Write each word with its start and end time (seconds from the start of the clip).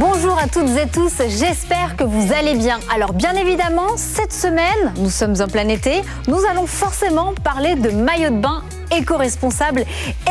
Bonjour 0.00 0.38
à 0.38 0.48
toutes 0.48 0.70
et 0.78 0.88
tous, 0.88 1.12
j'espère 1.28 1.94
que 1.94 2.04
vous 2.04 2.32
allez 2.32 2.54
bien. 2.54 2.80
Alors 2.90 3.12
bien 3.12 3.34
évidemment, 3.34 3.98
cette 3.98 4.32
semaine, 4.32 4.94
nous 4.96 5.10
sommes 5.10 5.34
en 5.42 5.46
plein 5.46 5.68
été, 5.68 6.00
nous 6.26 6.38
allons 6.50 6.66
forcément 6.66 7.34
parler 7.44 7.74
de 7.74 7.90
maillot 7.90 8.30
de 8.30 8.40
bain 8.40 8.62
éco-responsable, 8.96 9.84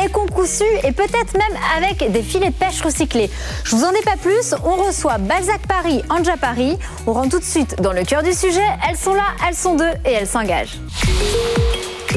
éco-cousu 0.04 0.64
et 0.82 0.90
peut-être 0.90 1.34
même 1.34 1.56
avec 1.76 2.10
des 2.10 2.22
filets 2.22 2.50
de 2.50 2.54
pêche 2.54 2.82
recyclés. 2.82 3.30
Je 3.62 3.76
vous 3.76 3.84
en 3.84 3.92
dis 3.92 4.02
pas 4.04 4.16
plus, 4.20 4.56
on 4.64 4.74
reçoit 4.84 5.18
Balzac 5.18 5.60
Paris, 5.68 6.02
Anja 6.10 6.36
Paris. 6.36 6.76
On 7.06 7.12
rentre 7.12 7.28
tout 7.28 7.38
de 7.38 7.44
suite 7.44 7.80
dans 7.80 7.92
le 7.92 8.02
cœur 8.02 8.24
du 8.24 8.32
sujet. 8.32 8.66
Elles 8.88 8.98
sont 8.98 9.14
là, 9.14 9.36
elles 9.46 9.54
sont 9.54 9.76
deux 9.76 9.92
et 10.04 10.14
elles 10.14 10.26
s'engagent. 10.26 10.80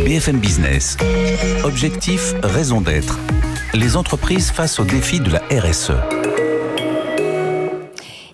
BFM 0.04 0.40
Business. 0.40 0.98
Objectif, 1.64 2.34
raison 2.42 2.82
d'être. 2.82 3.20
Les 3.76 3.96
entreprises 3.96 4.50
face 4.50 4.80
aux 4.80 4.86
défis 4.86 5.20
de 5.20 5.30
la 5.30 5.42
RSE. 5.52 5.92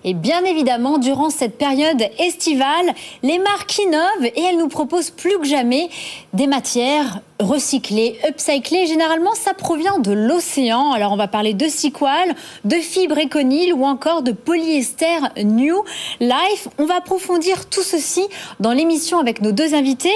Et 0.04 0.14
bien 0.14 0.44
évidemment, 0.44 0.98
durant 0.98 1.30
cette 1.30 1.58
période 1.58 2.02
estivale, 2.18 2.94
les 3.22 3.38
marques 3.38 3.78
innovent 3.78 4.24
et 4.24 4.40
elles 4.40 4.58
nous 4.58 4.68
proposent 4.68 5.10
plus 5.10 5.38
que 5.38 5.44
jamais 5.44 5.90
des 6.32 6.46
matières 6.46 7.20
recyclé, 7.40 8.18
upcyclé. 8.28 8.86
Généralement, 8.86 9.34
ça 9.34 9.54
provient 9.54 9.98
de 9.98 10.12
l'océan. 10.12 10.92
Alors, 10.92 11.12
on 11.12 11.16
va 11.16 11.28
parler 11.28 11.54
de 11.54 11.68
Sequal, 11.68 12.34
de 12.64 12.76
fibres 12.76 13.18
éconil 13.18 13.72
ou 13.72 13.84
encore 13.84 14.22
de 14.22 14.32
polyester 14.32 15.18
New 15.42 15.82
Life. 16.20 16.68
On 16.78 16.84
va 16.84 16.96
approfondir 16.96 17.68
tout 17.68 17.82
ceci 17.82 18.22
dans 18.60 18.72
l'émission 18.72 19.18
avec 19.18 19.40
nos 19.40 19.52
deux 19.52 19.74
invités. 19.74 20.12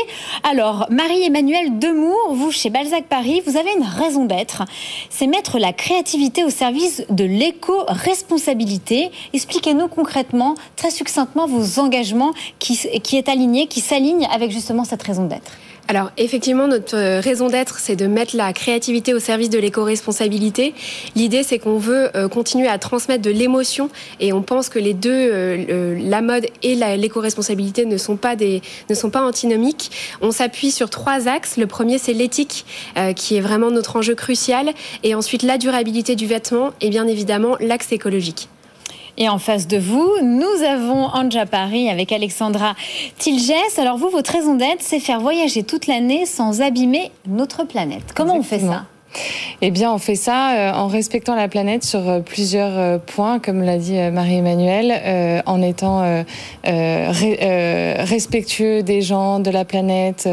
Alors, 0.49 0.87
Marie-Emmanuelle 0.91 1.79
Demour, 1.79 2.17
vous 2.31 2.51
chez 2.51 2.71
Balzac 2.71 3.05
Paris, 3.05 3.43
vous 3.47 3.57
avez 3.57 3.73
une 3.77 3.85
raison 3.85 4.25
d'être. 4.25 4.63
C'est 5.11 5.27
mettre 5.27 5.59
la 5.59 5.73
créativité 5.73 6.45
au 6.45 6.51
service 6.51 7.05
de 7.11 7.25
l'éco-responsabilité. 7.25 9.11
Expliquez-nous 9.33 9.89
concrètement, 9.89 10.55
très 10.77 10.91
succinctement, 10.91 11.47
vos 11.47 11.81
engagements 11.81 12.33
qui, 12.59 12.77
qui 13.01 13.17
est 13.17 13.29
aligné, 13.29 13.67
qui 13.67 13.81
s'aligne 13.81 14.27
avec 14.33 14.51
justement 14.51 14.85
cette 14.85 15.03
raison 15.03 15.25
d'être. 15.25 15.53
Alors 15.87 16.13
effectivement, 16.17 16.67
notre 16.67 16.97
euh, 16.97 17.21
raison 17.21 17.49
d'être, 17.49 17.79
c'est 17.79 17.95
de 17.95 18.07
mettre 18.07 18.35
la 18.37 18.55
créativité 18.55 19.13
au 19.13 19.19
service 19.19 19.51
de 19.51 19.59
l'éco-responsabilité. 19.59 20.73
L'idée, 21.15 21.43
c'est 21.43 21.59
qu'on 21.59 21.77
veut 21.77 22.09
euh, 22.17 22.27
continuer 22.29 22.69
à 22.69 22.79
transmettre 22.79 23.23
de 23.23 23.31
l'émotion 23.31 23.91
et 24.19 24.33
on 24.33 24.41
pense 24.41 24.71
que 24.71 24.79
les 24.79 24.95
deux, 24.95 25.11
euh, 25.13 25.99
la 26.01 26.23
mode 26.23 26.47
et 26.63 26.75
l'éco-responsabilité 26.75 27.85
ne 27.85 27.99
sont 27.99 28.17
pas 28.17 28.35
ne 28.35 28.95
sont 28.95 29.11
pas 29.11 29.23
antinomiques. 29.23 29.91
On 30.23 30.31
s'appuie 30.31 30.71
sur 30.71 30.89
trois 30.89 31.29
axes. 31.29 31.59
Le 31.59 31.67
premier, 31.67 31.99
c'est 31.99 32.15
l'éthique, 32.15 32.65
qui 33.17 33.37
est 33.37 33.41
vraiment 33.41 33.71
notre 33.71 33.97
enjeu 33.97 34.15
crucial, 34.15 34.71
et 35.03 35.15
ensuite 35.15 35.43
la 35.43 35.59
durabilité 35.59 36.17
du 36.17 36.27
vêtement 36.27 36.73
et 36.81 36.91
bien 36.91 37.07
évidemment 37.07 37.57
l'axe 37.61 37.93
écologique. 37.93 38.49
Et 39.17 39.29
en 39.29 39.39
face 39.39 39.69
de 39.69 39.79
vous, 39.79 40.11
nous 40.23 40.63
avons 40.67 41.07
Anja 41.07 41.47
Paris 41.47 41.89
avec 41.89 42.11
Alexandra 42.11 42.75
Tilges. 43.19 43.53
Alors 43.79 43.97
vous, 43.97 44.09
votre 44.11 44.33
raison 44.33 44.55
d'être, 44.55 44.81
c'est 44.83 44.99
faire 44.99 45.21
voyager 45.21 45.63
toute 45.63 45.87
l'année 45.87 46.27
sans 46.27 46.61
abîmer 46.61 47.13
notre 47.27 47.65
planète. 47.65 48.13
Comment 48.15 48.37
on 48.37 48.43
fait 48.43 48.61
ça? 48.61 48.87
Eh 49.61 49.71
bien, 49.71 49.93
on 49.93 49.99
fait 49.99 50.15
ça 50.15 50.53
euh, 50.53 50.73
en 50.73 50.89
respectant 50.89 51.35
la 51.35 51.49
planète 51.49 51.85
sur 51.85 52.09
euh, 52.09 52.21
plusieurs 52.21 52.79
euh, 52.79 52.99
points, 52.99 53.39
comme 53.39 53.63
l'a 53.63 53.79
dit 53.79 53.95
Marie-Emmanuelle, 53.95 55.43
en 55.47 55.63
étant 55.63 56.25
respectueux 56.65 58.83
des 58.83 59.03
gens, 59.03 59.41
de 59.41 59.51
la 59.51 59.65
planète, 59.65 60.29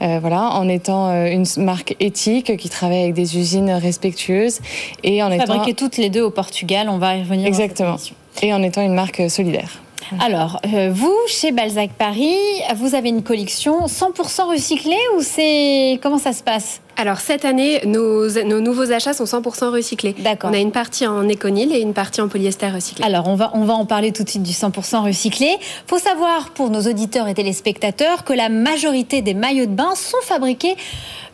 voilà, 0.00 0.50
en 0.52 0.68
étant 0.68 1.26
une 1.26 1.44
marque 1.58 1.96
éthique 2.00 2.56
qui 2.56 2.68
travaille 2.68 3.04
avec 3.04 3.14
des 3.14 3.38
usines 3.38 3.70
respectueuses 3.70 4.60
et 5.02 5.22
en 5.22 5.30
étant 5.30 5.64
toutes 5.76 5.96
les 5.96 6.10
deux 6.10 6.22
au 6.22 6.30
Portugal. 6.30 6.88
On 6.88 6.98
va 6.98 7.16
y 7.16 7.22
revenir. 7.22 7.46
Exactement. 7.46 7.96
Et 8.42 8.52
en 8.52 8.62
étant 8.62 8.82
une 8.82 8.94
marque 8.94 9.30
solidaire. 9.30 9.80
Alors, 10.20 10.60
vous, 10.90 11.16
chez 11.28 11.52
Balzac 11.52 11.90
Paris, 11.90 12.36
vous 12.76 12.94
avez 12.94 13.08
une 13.08 13.22
collection 13.22 13.86
100% 13.86 14.50
recyclée 14.50 14.96
ou 15.16 15.22
c'est 15.22 15.98
comment 16.02 16.18
ça 16.18 16.32
se 16.32 16.42
passe? 16.42 16.80
Alors 16.96 17.20
cette 17.20 17.44
année, 17.44 17.82
nos, 17.84 18.28
nouveaux 18.60 18.90
achats 18.90 19.12
sont 19.12 19.24
100% 19.24 19.70
recyclés. 19.70 20.14
D'accord. 20.18 20.50
On 20.50 20.54
a 20.54 20.58
une 20.58 20.72
partie 20.72 21.06
en 21.06 21.28
éconil 21.28 21.72
et 21.74 21.80
une 21.80 21.92
partie 21.92 22.20
en 22.20 22.28
polyester 22.28 22.68
recyclé. 22.68 23.04
Alors 23.04 23.28
on 23.28 23.34
va, 23.34 23.50
on 23.54 23.64
va 23.64 23.74
en 23.74 23.84
parler 23.84 24.12
tout 24.12 24.24
de 24.24 24.30
suite 24.30 24.42
du 24.42 24.52
100% 24.52 25.04
recyclé. 25.04 25.56
Faut 25.86 25.98
savoir 25.98 26.50
pour 26.50 26.70
nos 26.70 26.80
auditeurs 26.82 27.28
et 27.28 27.34
téléspectateurs 27.34 28.24
que 28.24 28.32
la 28.32 28.48
majorité 28.48 29.20
des 29.20 29.34
maillots 29.34 29.66
de 29.66 29.70
bain 29.70 29.94
sont 29.94 30.16
fabriqués 30.22 30.74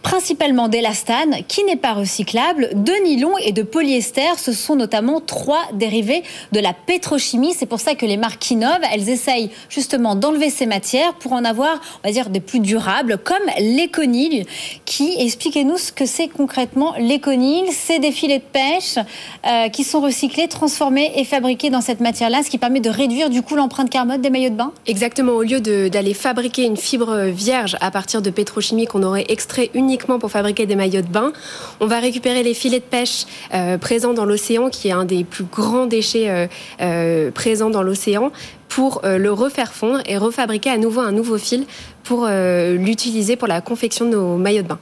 principalement 0.03 0.69
d'élastane, 0.69 1.37
qui 1.49 1.65
n'est 1.65 1.77
pas 1.77 1.93
recyclable, 1.93 2.71
de 2.75 2.93
nylon 3.05 3.37
et 3.39 3.53
de 3.53 3.63
polyester. 3.63 4.23
Ce 4.37 4.53
sont 4.53 4.75
notamment 4.75 5.21
trois 5.21 5.63
dérivés 5.73 6.23
de 6.51 6.61
la 6.61 6.73
pétrochimie. 6.73 7.55
C'est 7.57 7.67
pour 7.67 7.81
ça 7.81 7.95
que 7.95 8.05
les 8.05 8.17
marques 8.17 8.51
innovent. 8.51 8.83
Elles 8.93 9.09
essayent 9.09 9.51
justement 9.69 10.17
d'enlever 10.17 10.51
ces 10.51 10.67
matières 10.67 11.15
pour 11.15 11.33
en 11.33 11.45
avoir, 11.45 11.81
on 12.03 12.09
va 12.09 12.13
dire, 12.13 12.31
des 12.31 12.41
plus 12.41 12.61
durables, 12.61 13.19
comme 13.19 13.37
l'éconil, 13.59 14.45
qui, 14.85 15.15
expliquez-nous 15.21 15.79
ce 15.79 15.93
que 15.93 16.07
c'est 16.07 16.29
concrètement 16.29 16.95
l'éconil. 16.99 17.67
C'est 17.71 18.01
des 18.01 18.13
filets 18.13 18.39
de 18.39 18.45
pêche 18.45 18.97
euh, 19.47 19.69
qui 19.69 19.85
sont 19.85 20.01
recyclés, 20.01 20.49
transformés 20.49 21.13
et 21.17 21.25
fabriqués 21.25 21.71
dans 21.71 21.81
cette 21.81 22.01
matière-là, 22.01 22.43
ce 22.43 22.51
qui 22.51 22.59
permet 22.59 22.81
de 22.81 22.91
réduire 22.91 23.31
du 23.31 23.43
coup 23.43 23.55
l'empreinte 23.55 23.91
carbone 23.91 24.21
des 24.21 24.31
maillots 24.31 24.51
de 24.51 24.57
bain? 24.57 24.73
Exactement. 24.87 25.33
Au 25.33 25.43
lieu 25.43 25.61
d'aller 25.61 26.15
fabriquer 26.15 26.65
une 26.65 26.77
fibre 26.77 27.27
vierge 27.27 27.77
à 27.81 27.91
partir 27.91 28.21
de 28.21 28.31
pétrochimie 28.31 28.87
qu'on 28.87 29.03
aurait 29.03 29.27
extrait 29.29 29.71
uniquement 29.75 29.92
pour 29.99 30.31
fabriquer 30.31 30.67
des 30.67 30.77
maillots 30.77 31.03
de 31.03 31.09
bain. 31.09 31.33
On 31.81 31.87
va 31.87 31.99
récupérer 31.99 32.43
les 32.43 32.55
filets 32.55 32.81
de 32.81 32.85
pêche 32.85 33.27
euh, 33.55 33.79
présents 33.79 34.15
dans 34.15 34.25
l'océan, 34.25 34.71
qui 34.71 34.89
est 34.89 34.93
un 34.93 35.05
des 35.05 35.25
plus 35.25 35.45
grands 35.45 35.87
déchets 35.87 36.29
euh, 36.29 36.47
euh, 36.81 37.31
présents 37.31 37.71
dans 37.71 37.83
l'océan, 37.83 38.33
pour 38.75 39.03
le 39.05 39.33
refaire 39.33 39.73
fondre 39.73 40.01
et 40.07 40.17
refabriquer 40.17 40.71
à 40.71 40.79
nouveau 40.79 41.01
un 41.01 41.13
nouveau 41.13 41.39
fil 41.39 41.65
pour 42.05 42.27
l'utiliser 42.27 43.37
pour 43.37 43.49
la 43.49 43.61
confection 43.61 44.07
de 44.07 44.11
nos 44.13 44.37
maillots 44.37 44.63
de 44.63 44.69
bain. 44.69 44.79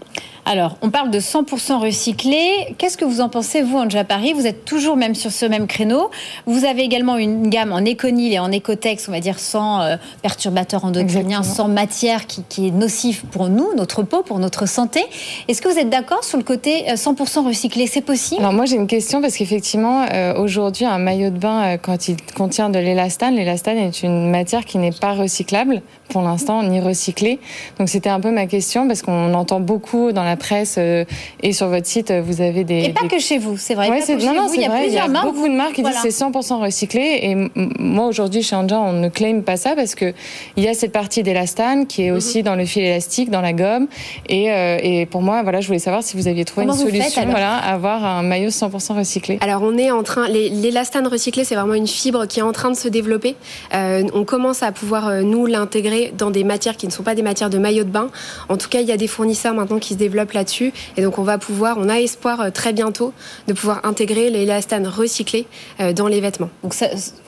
Alors, 0.46 0.78
on 0.82 0.90
parle 0.90 1.10
de 1.10 1.20
100% 1.20 1.78
recyclé. 1.78 2.74
Qu'est-ce 2.78 2.96
que 2.96 3.04
vous 3.04 3.20
en 3.20 3.28
pensez, 3.28 3.62
vous, 3.62 3.78
Anja 3.78 4.04
Paris? 4.04 4.32
Vous 4.32 4.46
êtes 4.46 4.64
toujours 4.64 4.96
même 4.96 5.14
sur 5.14 5.30
ce 5.30 5.46
même 5.46 5.66
créneau. 5.66 6.10
Vous 6.46 6.64
avez 6.64 6.82
également 6.82 7.18
une 7.18 7.48
gamme 7.48 7.72
en 7.72 7.80
éconil 7.80 8.32
et 8.32 8.38
en 8.38 8.50
écotex, 8.50 9.08
on 9.08 9.12
va 9.12 9.20
dire 9.20 9.38
sans 9.38 9.82
euh, 9.82 9.96
perturbateurs 10.22 10.84
endocriniens, 10.84 11.42
sans 11.42 11.68
matière 11.68 12.26
qui, 12.26 12.66
est 12.66 12.70
nocive 12.70 13.22
pour 13.26 13.48
nous, 13.48 13.74
notre 13.76 14.02
peau, 14.02 14.22
pour 14.22 14.38
notre 14.38 14.66
santé. 14.66 15.04
Est-ce 15.46 15.60
que 15.62 15.68
vous 15.68 15.78
êtes 15.78 15.90
d'accord 15.90 16.24
sur 16.24 16.38
le 16.38 16.44
côté 16.44 16.84
100% 16.88 17.38
euh, 17.38 17.48
recyclé? 17.48 17.86
C'est 17.86 18.00
possible? 18.00 18.40
Alors 18.40 18.52
moi, 18.52 18.64
j'ai 18.64 18.76
une 18.76 18.86
question 18.86 19.20
parce 19.20 19.36
qu'effectivement, 19.36 20.06
euh, 20.12 20.34
aujourd'hui, 20.34 20.84
un 20.84 20.98
maillot 20.98 21.30
de 21.30 21.38
bain, 21.38 21.76
quand 21.76 22.08
il 22.08 22.16
contient 22.34 22.70
de 22.70 22.78
l'élastane, 22.78 23.36
l'élastane 23.36 23.78
est 23.80 24.02
une 24.02 24.30
matière 24.30 24.64
qui 24.64 24.78
n'est 24.78 24.92
pas 24.92 25.12
recyclable 25.12 25.82
pour 26.10 26.22
l'instant, 26.22 26.62
ni 26.62 26.80
recyclée. 26.80 27.38
Donc 27.78 27.88
c'était 27.88 28.10
un 28.10 28.20
peu 28.20 28.30
ma 28.30 28.46
question 28.46 28.86
parce 28.86 29.02
qu'on 29.02 29.32
entend 29.34 29.60
beaucoup 29.60 30.12
dans 30.12 30.24
la 30.24 30.36
presse 30.36 30.76
euh, 30.78 31.04
et 31.42 31.52
sur 31.52 31.68
votre 31.68 31.86
site, 31.86 32.12
vous 32.12 32.40
avez 32.40 32.64
des. 32.64 32.84
Et 32.84 32.92
pas 32.92 33.08
que 33.08 33.18
chez 33.18 33.38
vous, 33.38 33.56
c'est 33.56 33.74
vrai. 33.74 33.88
non, 33.88 34.34
non, 34.34 34.48
c'est 34.48 34.66
vrai. 34.66 34.88
Il 34.88 34.92
y 34.92 34.98
a 34.98 35.08
beaucoup 35.08 35.48
de 35.48 35.54
marques 35.54 35.74
qui 35.74 35.82
disent 35.82 35.98
c'est 36.02 36.08
100% 36.08 36.60
recyclé. 36.60 37.20
Et 37.22 37.36
moi, 37.54 38.06
aujourd'hui, 38.06 38.42
chez 38.42 38.56
Anja, 38.56 38.78
on 38.80 38.92
ne 38.92 39.08
claim 39.08 39.40
pas 39.40 39.56
ça 39.56 39.74
parce 39.74 39.94
qu'il 39.94 40.14
y 40.56 40.68
a 40.68 40.74
cette 40.74 40.92
partie 40.92 41.22
d'élastane 41.22 41.86
qui 41.86 42.04
est 42.04 42.10
aussi 42.10 42.38
mhm. 42.38 42.44
dans 42.44 42.54
le 42.56 42.64
fil 42.64 42.82
élastique, 42.82 43.30
dans 43.30 43.40
la 43.40 43.52
gomme. 43.52 43.86
Et, 44.28 44.50
euh, 44.50 44.78
et, 44.82 45.06
pour 45.06 45.22
moi, 45.22 45.42
voilà, 45.42 45.60
je 45.60 45.66
voulais 45.66 45.78
savoir 45.78 46.02
si 46.02 46.16
vous 46.16 46.28
aviez 46.28 46.44
trouvé 46.44 46.66
une 46.66 46.72
solution 46.72 47.22
voilà, 47.26 47.56
à 47.56 47.74
avoir 47.74 48.04
un 48.04 48.22
maillot 48.22 48.50
100% 48.50 48.98
recyclé. 48.98 49.38
Alors, 49.40 49.62
on 49.62 49.76
est 49.78 49.90
en 49.90 50.02
train. 50.02 50.28
L'élastane 50.28 51.06
recyclé, 51.06 51.44
c'est 51.44 51.54
vraiment 51.54 51.74
une 51.74 51.86
fibre 51.86 52.26
qui 52.26 52.40
est 52.40 52.42
en 52.42 52.52
train 52.52 52.70
de 52.70 52.76
se 52.76 52.88
développer. 52.88 53.36
Euh, 53.74 54.04
on 54.14 54.24
commence 54.24 54.62
à 54.62 54.72
pouvoir, 54.72 55.22
nous, 55.22 55.46
l'intégrer 55.46 56.12
dans 56.16 56.30
des 56.30 56.44
matières 56.44 56.76
qui 56.76 56.86
ne 56.86 56.92
sont 56.92 57.02
pas 57.02 57.14
des 57.14 57.22
matières 57.22 57.50
de 57.50 57.58
maillot 57.58 57.84
de 57.84 57.90
bain. 57.90 58.08
En 58.48 58.56
tout 58.56 58.68
cas, 58.68 58.80
il 58.80 58.88
y 58.88 58.92
a 58.92 58.96
des 58.96 59.06
fournisseurs 59.06 59.54
maintenant 59.54 59.78
qui 59.78 59.94
se 59.94 59.98
développent 59.98 60.32
là-dessus. 60.32 60.72
Et 60.96 61.02
donc, 61.02 61.18
on 61.18 61.22
va 61.22 61.38
pouvoir, 61.38 61.76
on 61.78 61.88
a 61.88 62.00
espoir 62.00 62.52
très 62.52 62.72
bientôt 62.72 63.12
de 63.48 63.52
pouvoir 63.52 63.80
intégrer 63.84 64.30
l'élastane 64.30 64.86
recyclé 64.86 65.46
dans 65.94 66.06
les 66.06 66.20
vêtements. 66.20 66.50
Donc, 66.62 66.74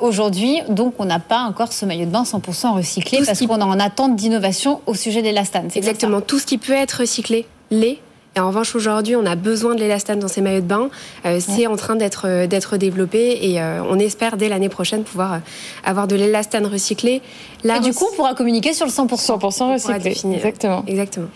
aujourd'hui, 0.00 0.60
donc, 0.68 0.94
on 0.98 1.04
n'a 1.04 1.18
pas 1.18 1.40
encore 1.40 1.72
ce 1.72 1.86
maillot 1.86 2.06
de 2.06 2.10
bain 2.10 2.22
100% 2.22 2.74
recyclé 2.74 3.20
parce 3.24 3.38
qu'on 3.40 3.58
est 3.58 3.62
en 3.62 3.80
attente 3.80 4.16
d'innovation 4.16 4.80
au 4.86 4.94
sujet 4.94 5.20
de 5.20 5.26
l'élastane. 5.26 5.68
Exactement. 5.74 6.20
Tout 6.20 6.38
ce 6.38 6.46
qui 6.46 6.58
peut 6.58 6.72
être 6.72 7.00
recyclé, 7.00 7.46
l'est. 7.70 7.98
Et 8.34 8.40
en 8.40 8.46
revanche, 8.46 8.74
aujourd'hui, 8.74 9.14
on 9.14 9.26
a 9.26 9.34
besoin 9.34 9.74
de 9.74 9.80
l'élastane 9.80 10.18
dans 10.18 10.28
ces 10.28 10.40
maillots 10.40 10.62
de 10.62 10.66
bain. 10.66 10.88
Euh, 11.26 11.38
c'est 11.38 11.66
en 11.66 11.76
train 11.76 11.96
d'être 11.96 12.26
euh, 12.26 12.46
d'être 12.46 12.78
développé 12.78 13.38
et 13.42 13.60
euh, 13.60 13.82
on 13.90 13.98
espère 13.98 14.38
dès 14.38 14.48
l'année 14.48 14.70
prochaine 14.70 15.04
pouvoir 15.04 15.40
avoir 15.84 16.08
de 16.08 16.16
l'élastane 16.16 16.64
recyclé. 16.64 17.20
Là, 17.62 17.76
et 17.76 17.80
du 17.80 17.92
coup, 17.92 18.06
on 18.10 18.16
pourra 18.16 18.34
communiquer 18.34 18.72
sur 18.72 18.86
le 18.86 18.90
100%. 18.90 19.38
100% 19.38 19.72
recyclé. 19.74 20.34
Exactement. 20.34 20.82
Exactement. 20.86 21.28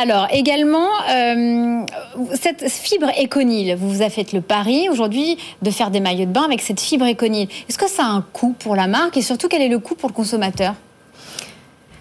Alors, 0.00 0.28
également, 0.32 0.88
cette 2.34 2.70
fibre 2.70 3.10
éconyle, 3.18 3.74
vous 3.76 3.90
vous 3.90 4.00
avez 4.00 4.10
fait 4.10 4.32
le 4.32 4.40
pari 4.40 4.88
aujourd'hui 4.88 5.36
de 5.62 5.70
faire 5.70 5.90
des 5.90 6.00
maillots 6.00 6.26
de 6.26 6.30
bain 6.30 6.44
avec 6.44 6.60
cette 6.60 6.80
fibre 6.80 7.06
éconyle. 7.06 7.48
Est-ce 7.68 7.78
que 7.78 7.88
ça 7.88 8.04
a 8.04 8.08
un 8.08 8.24
coût 8.32 8.54
pour 8.58 8.76
la 8.76 8.86
marque 8.86 9.16
et 9.16 9.22
surtout 9.22 9.48
quel 9.48 9.62
est 9.62 9.68
le 9.68 9.80
coût 9.80 9.96
pour 9.96 10.08
le 10.08 10.14
consommateur? 10.14 10.74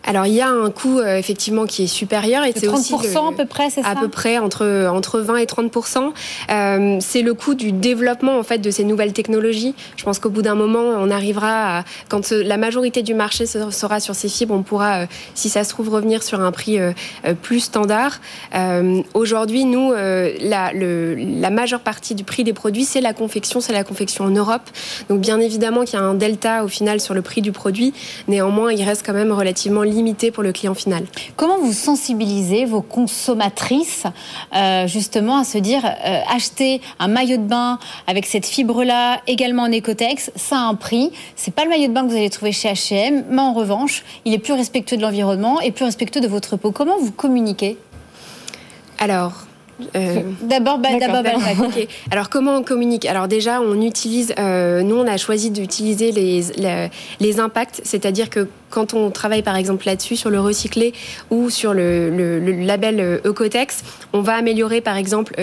Alors 0.06 0.28
il 0.28 0.34
y 0.34 0.42
a 0.42 0.50
un 0.50 0.70
coût 0.70 1.00
euh, 1.00 1.18
effectivement 1.18 1.66
qui 1.66 1.84
est 1.84 1.88
supérieur 1.88 2.46
et 2.46 2.54
c'est 2.56 2.68
aussi 2.68 2.94
à 2.94 3.32
peu 3.36 3.46
près, 3.46 3.70
c'est 3.70 3.82
ça 3.82 3.90
À 3.90 3.96
peu 3.96 4.08
près 4.08 4.38
entre 4.38 4.88
entre 4.90 5.20
20 5.20 5.38
et 5.38 5.46
30% 5.46 6.12
euh, 6.52 6.98
C'est 7.02 7.22
le 7.22 7.34
coût 7.34 7.56
du 7.56 7.72
développement 7.72 8.38
en 8.38 8.44
fait 8.44 8.60
de 8.60 8.70
ces 8.70 8.84
nouvelles 8.84 9.14
technologies. 9.14 9.74
Je 9.98 10.04
pense 10.04 10.20
qu'au 10.20 10.30
bout 10.30 10.44
d'un 10.44 10.56
moment, 10.56 10.84
on 10.98 11.10
arrivera 11.10 11.80
à, 11.80 11.84
quand 12.08 12.32
la 12.32 12.58
majorité 12.58 13.02
du 13.02 13.14
marché 13.14 13.46
sera 13.46 14.00
sur 14.00 14.16
ces 14.16 14.30
fibres, 14.30 14.54
on 14.54 14.62
pourra, 14.62 15.02
euh, 15.02 15.06
si 15.34 15.50
ça 15.50 15.64
se 15.64 15.70
trouve, 15.70 15.90
revenir 15.90 16.22
sur 16.22 16.40
un 16.40 16.52
prix 16.52 16.80
euh, 16.80 16.94
plus 17.42 17.60
standard. 17.60 18.20
Aujourd'hui, 19.14 19.66
nous, 19.66 19.92
la, 19.94 20.72
le, 20.74 21.16
la 21.16 21.50
majeure 21.50 21.80
partie 21.80 22.16
du 22.16 22.24
prix 22.24 22.44
des 22.44 22.54
produits, 22.54 22.86
c'est 22.86 23.02
la 23.02 23.14
confection, 23.14 23.60
c'est 23.60 23.74
la 23.74 23.84
confection 23.84 24.26
en 24.26 24.30
Europe. 24.30 24.62
Donc 25.10 25.22
bien 25.22 25.40
évidemment 25.40 25.84
qu'il 25.84 26.00
y 26.00 26.02
a 26.02 26.06
un 26.06 26.14
delta 26.14 26.64
au 26.64 26.68
final 26.68 27.00
sur 27.00 27.14
le 27.14 27.22
prix 27.22 27.42
du 27.42 27.52
produit. 27.52 27.94
Néanmoins, 28.28 28.72
il 28.72 28.84
reste 28.84 29.06
quand 29.06 29.14
même 29.14 29.32
relativement 29.32 29.84
limité 29.96 30.32
pour 30.32 30.44
le 30.44 30.52
client 30.52 30.76
final. 30.76 31.06
Comment 31.36 31.58
vous 31.58 31.74
sensibilisez 31.74 32.66
vos 32.66 32.82
consommatrices 32.82 34.04
euh, 34.56 34.88
justement 34.88 35.38
à 35.38 35.44
se 35.44 35.58
dire 35.58 35.84
euh, 35.86 36.20
acheter 36.30 36.82
un 37.00 37.08
maillot 37.08 37.38
de 37.38 37.44
bain 37.44 37.80
avec 38.08 38.26
cette 38.26 38.46
fibre-là, 38.46 39.22
également 39.28 39.64
en 39.64 39.72
écotex, 39.72 40.32
ça 40.36 40.58
a 40.58 40.62
un 40.62 40.76
prix. 40.76 41.12
C'est 41.36 41.54
pas 41.54 41.64
le 41.64 41.70
maillot 41.70 41.88
de 41.88 41.94
bain 41.94 42.04
que 42.04 42.10
vous 42.10 42.18
allez 42.18 42.30
trouver 42.30 42.52
chez 42.52 42.70
H&M, 42.70 43.26
mais 43.30 43.42
en 43.42 43.54
revanche, 43.54 44.04
il 44.26 44.34
est 44.34 44.40
plus 44.40 44.54
respectueux 44.54 44.98
de 44.98 45.02
l'environnement 45.02 45.60
et 45.62 45.72
plus 45.72 45.86
respectueux 45.86 46.22
de 46.22 46.28
votre 46.28 46.58
peau. 46.58 46.72
Comment 46.72 46.98
vous 47.00 47.12
communiquez? 47.12 47.78
Alors, 49.00 49.46
euh, 49.96 50.22
d'abord, 50.42 50.78
bah, 50.78 50.90
d'abord, 51.00 51.24
Alors 52.12 52.30
comment 52.30 52.56
on 52.56 52.64
communique? 52.64 53.06
Alors 53.06 53.28
déjà, 53.28 53.62
on 53.62 53.82
utilise. 53.82 54.34
Euh, 54.40 54.82
nous, 54.84 54.96
on 54.96 55.08
a 55.08 55.18
choisi 55.18 55.52
d'utiliser 55.52 56.12
les, 56.12 56.44
les, 57.20 57.40
impacts, 57.40 57.82
c'est-à-dire 57.84 58.30
que 58.30 58.48
quand 58.70 58.94
on 58.94 59.12
travaille 59.12 59.42
par 59.42 59.56
exemple 59.56 59.86
là-dessus 59.86 60.16
sur 60.16 60.30
le 60.30 60.40
recyclé 60.40 60.94
ou 61.30 61.50
sur 61.50 61.74
le, 61.74 62.40
label 62.66 63.00
euh, 63.00 63.20
Ecotex, 63.26 63.84
on 64.14 64.22
va 64.22 64.36
améliorer 64.36 64.82
par 64.82 64.98
exemple 64.98 65.36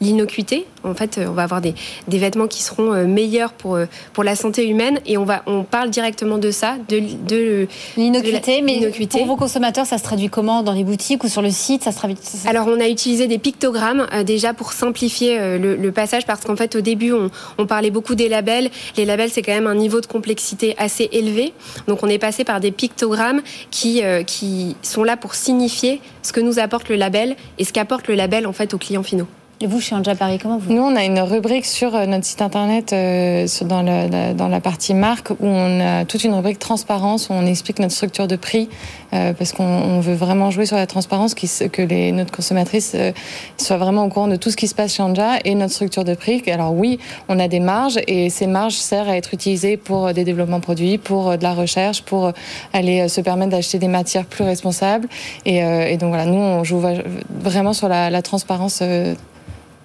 l'innocuité. 0.00 0.66
En 0.82 0.94
fait, 0.94 1.18
on 1.26 1.32
va 1.32 1.44
avoir 1.44 1.60
des, 1.60 1.74
des 2.08 2.18
vêtements 2.18 2.46
qui 2.46 2.62
seront 2.62 3.06
meilleurs 3.06 3.52
pour 3.52 3.78
pour 4.12 4.24
la 4.24 4.36
santé 4.36 4.68
humaine 4.68 5.00
et 5.06 5.16
on 5.16 5.24
va 5.24 5.42
on 5.46 5.62
parle 5.62 5.90
directement 5.90 6.38
de 6.38 6.50
ça, 6.50 6.76
de, 6.88 7.00
de 7.26 7.68
l'innocuité. 7.96 8.62
Mais 8.62 8.90
pour 9.08 9.26
vos 9.26 9.36
consommateurs, 9.36 9.86
ça 9.86 9.98
se 9.98 10.02
traduit 10.02 10.28
comment? 10.28 10.62
Dans 10.62 10.72
les 10.72 10.84
boutiques 10.84 11.24
ou 11.24 11.28
sur 11.28 11.42
le 11.42 11.50
site 11.50 11.82
Ça 11.82 11.92
se 11.92 11.96
traduit. 11.96 12.16
Alors 12.46 12.66
on 12.68 12.80
a 12.80 12.88
utilisé 12.88 13.26
des 13.26 13.38
pictogrammes 13.38 14.06
euh, 14.12 14.22
déjà 14.24 14.54
pour 14.54 14.72
simplifier 14.72 15.38
euh, 15.38 15.76
le, 15.76 15.92
passage 15.92 16.26
parce 16.26 16.40
qu'en 16.40 16.56
fait 16.56 16.74
au 16.74 16.80
début 16.80 17.12
on, 17.58 17.66
parlait 17.66 17.90
beaucoup 17.90 18.14
des 18.14 18.28
labels. 18.28 18.70
Les 18.96 19.04
labels 19.04 19.30
c'est 19.30 19.42
quand 19.42 19.52
même 19.52 19.66
un 19.66 19.74
niveau 19.74 20.00
de 20.00 20.06
complexité 20.06 20.74
assez 20.76 21.08
élevé. 21.12 21.52
Donc 21.86 22.02
on 22.02 22.08
est 22.08 22.18
passé 22.18 22.33
par 22.42 22.58
des 22.58 22.72
pictogrammes 22.72 23.42
qui, 23.70 24.02
euh, 24.02 24.24
qui 24.24 24.76
sont 24.82 25.04
là 25.04 25.16
pour 25.16 25.36
signifier 25.36 26.00
ce 26.22 26.32
que 26.32 26.40
nous 26.40 26.58
apporte 26.58 26.88
le 26.88 26.96
label 26.96 27.36
et 27.58 27.64
ce 27.64 27.72
qu'apporte 27.72 28.08
le 28.08 28.16
label 28.16 28.48
en 28.48 28.52
fait 28.52 28.74
aux 28.74 28.78
clients 28.78 29.04
finaux. 29.04 29.28
Et 29.60 29.68
vous, 29.68 29.80
chez 29.80 29.94
Anja 29.94 30.16
Paris, 30.16 30.40
comment 30.42 30.58
vous 30.58 30.72
Nous, 30.72 30.82
on 30.82 30.96
a 30.96 31.04
une 31.04 31.20
rubrique 31.20 31.64
sur 31.64 31.94
euh, 31.94 32.06
notre 32.06 32.24
site 32.24 32.42
internet, 32.42 32.92
euh, 32.92 33.46
dans, 33.62 34.48
la, 34.48 34.60
partie 34.60 34.94
marque, 34.94 35.30
où 35.30 35.46
on 35.46 35.80
a 35.80 36.04
toute 36.04 36.24
une 36.24 36.34
rubrique 36.34 36.58
transparence, 36.58 37.28
où 37.28 37.34
on 37.34 37.46
explique 37.46 37.78
notre 37.78 37.94
structure 37.94 38.26
de 38.26 38.34
prix, 38.34 38.68
euh, 39.12 39.32
parce 39.32 39.52
qu'on 39.52 40.00
veut 40.00 40.14
vraiment 40.14 40.50
jouer 40.50 40.66
sur 40.66 40.76
la 40.76 40.88
transparence, 40.88 41.34
que 41.34 41.82
les, 41.82 42.10
notre 42.10 42.32
consommatrice 42.32 42.96
soit 43.56 43.76
vraiment 43.76 44.04
au 44.04 44.08
courant 44.08 44.26
de 44.26 44.34
tout 44.34 44.50
ce 44.50 44.56
qui 44.56 44.66
se 44.66 44.74
passe 44.74 44.94
chez 44.94 45.04
Anja 45.04 45.38
et 45.44 45.54
notre 45.54 45.72
structure 45.72 46.02
de 46.02 46.14
prix. 46.14 46.42
Alors 46.50 46.74
oui, 46.74 46.98
on 47.28 47.38
a 47.38 47.46
des 47.46 47.60
marges, 47.60 48.00
et 48.08 48.30
ces 48.30 48.48
marges 48.48 48.74
servent 48.74 49.08
à 49.08 49.16
être 49.16 49.34
utilisées 49.34 49.76
pour 49.76 50.12
des 50.12 50.24
développements 50.24 50.60
produits, 50.60 50.98
pour 50.98 51.38
de 51.38 51.42
la 51.44 51.54
recherche, 51.54 52.02
pour 52.02 52.32
aller 52.72 53.08
se 53.08 53.20
permettre 53.20 53.52
d'acheter 53.52 53.78
des 53.78 53.88
matières 53.88 54.26
plus 54.26 54.42
responsables. 54.42 55.08
Et, 55.46 55.96
donc 55.96 56.08
voilà, 56.08 56.26
nous, 56.26 56.40
on 56.40 56.64
joue 56.64 56.82
vraiment 57.40 57.72
sur 57.72 57.88
la 57.88 58.22
transparence 58.22 58.82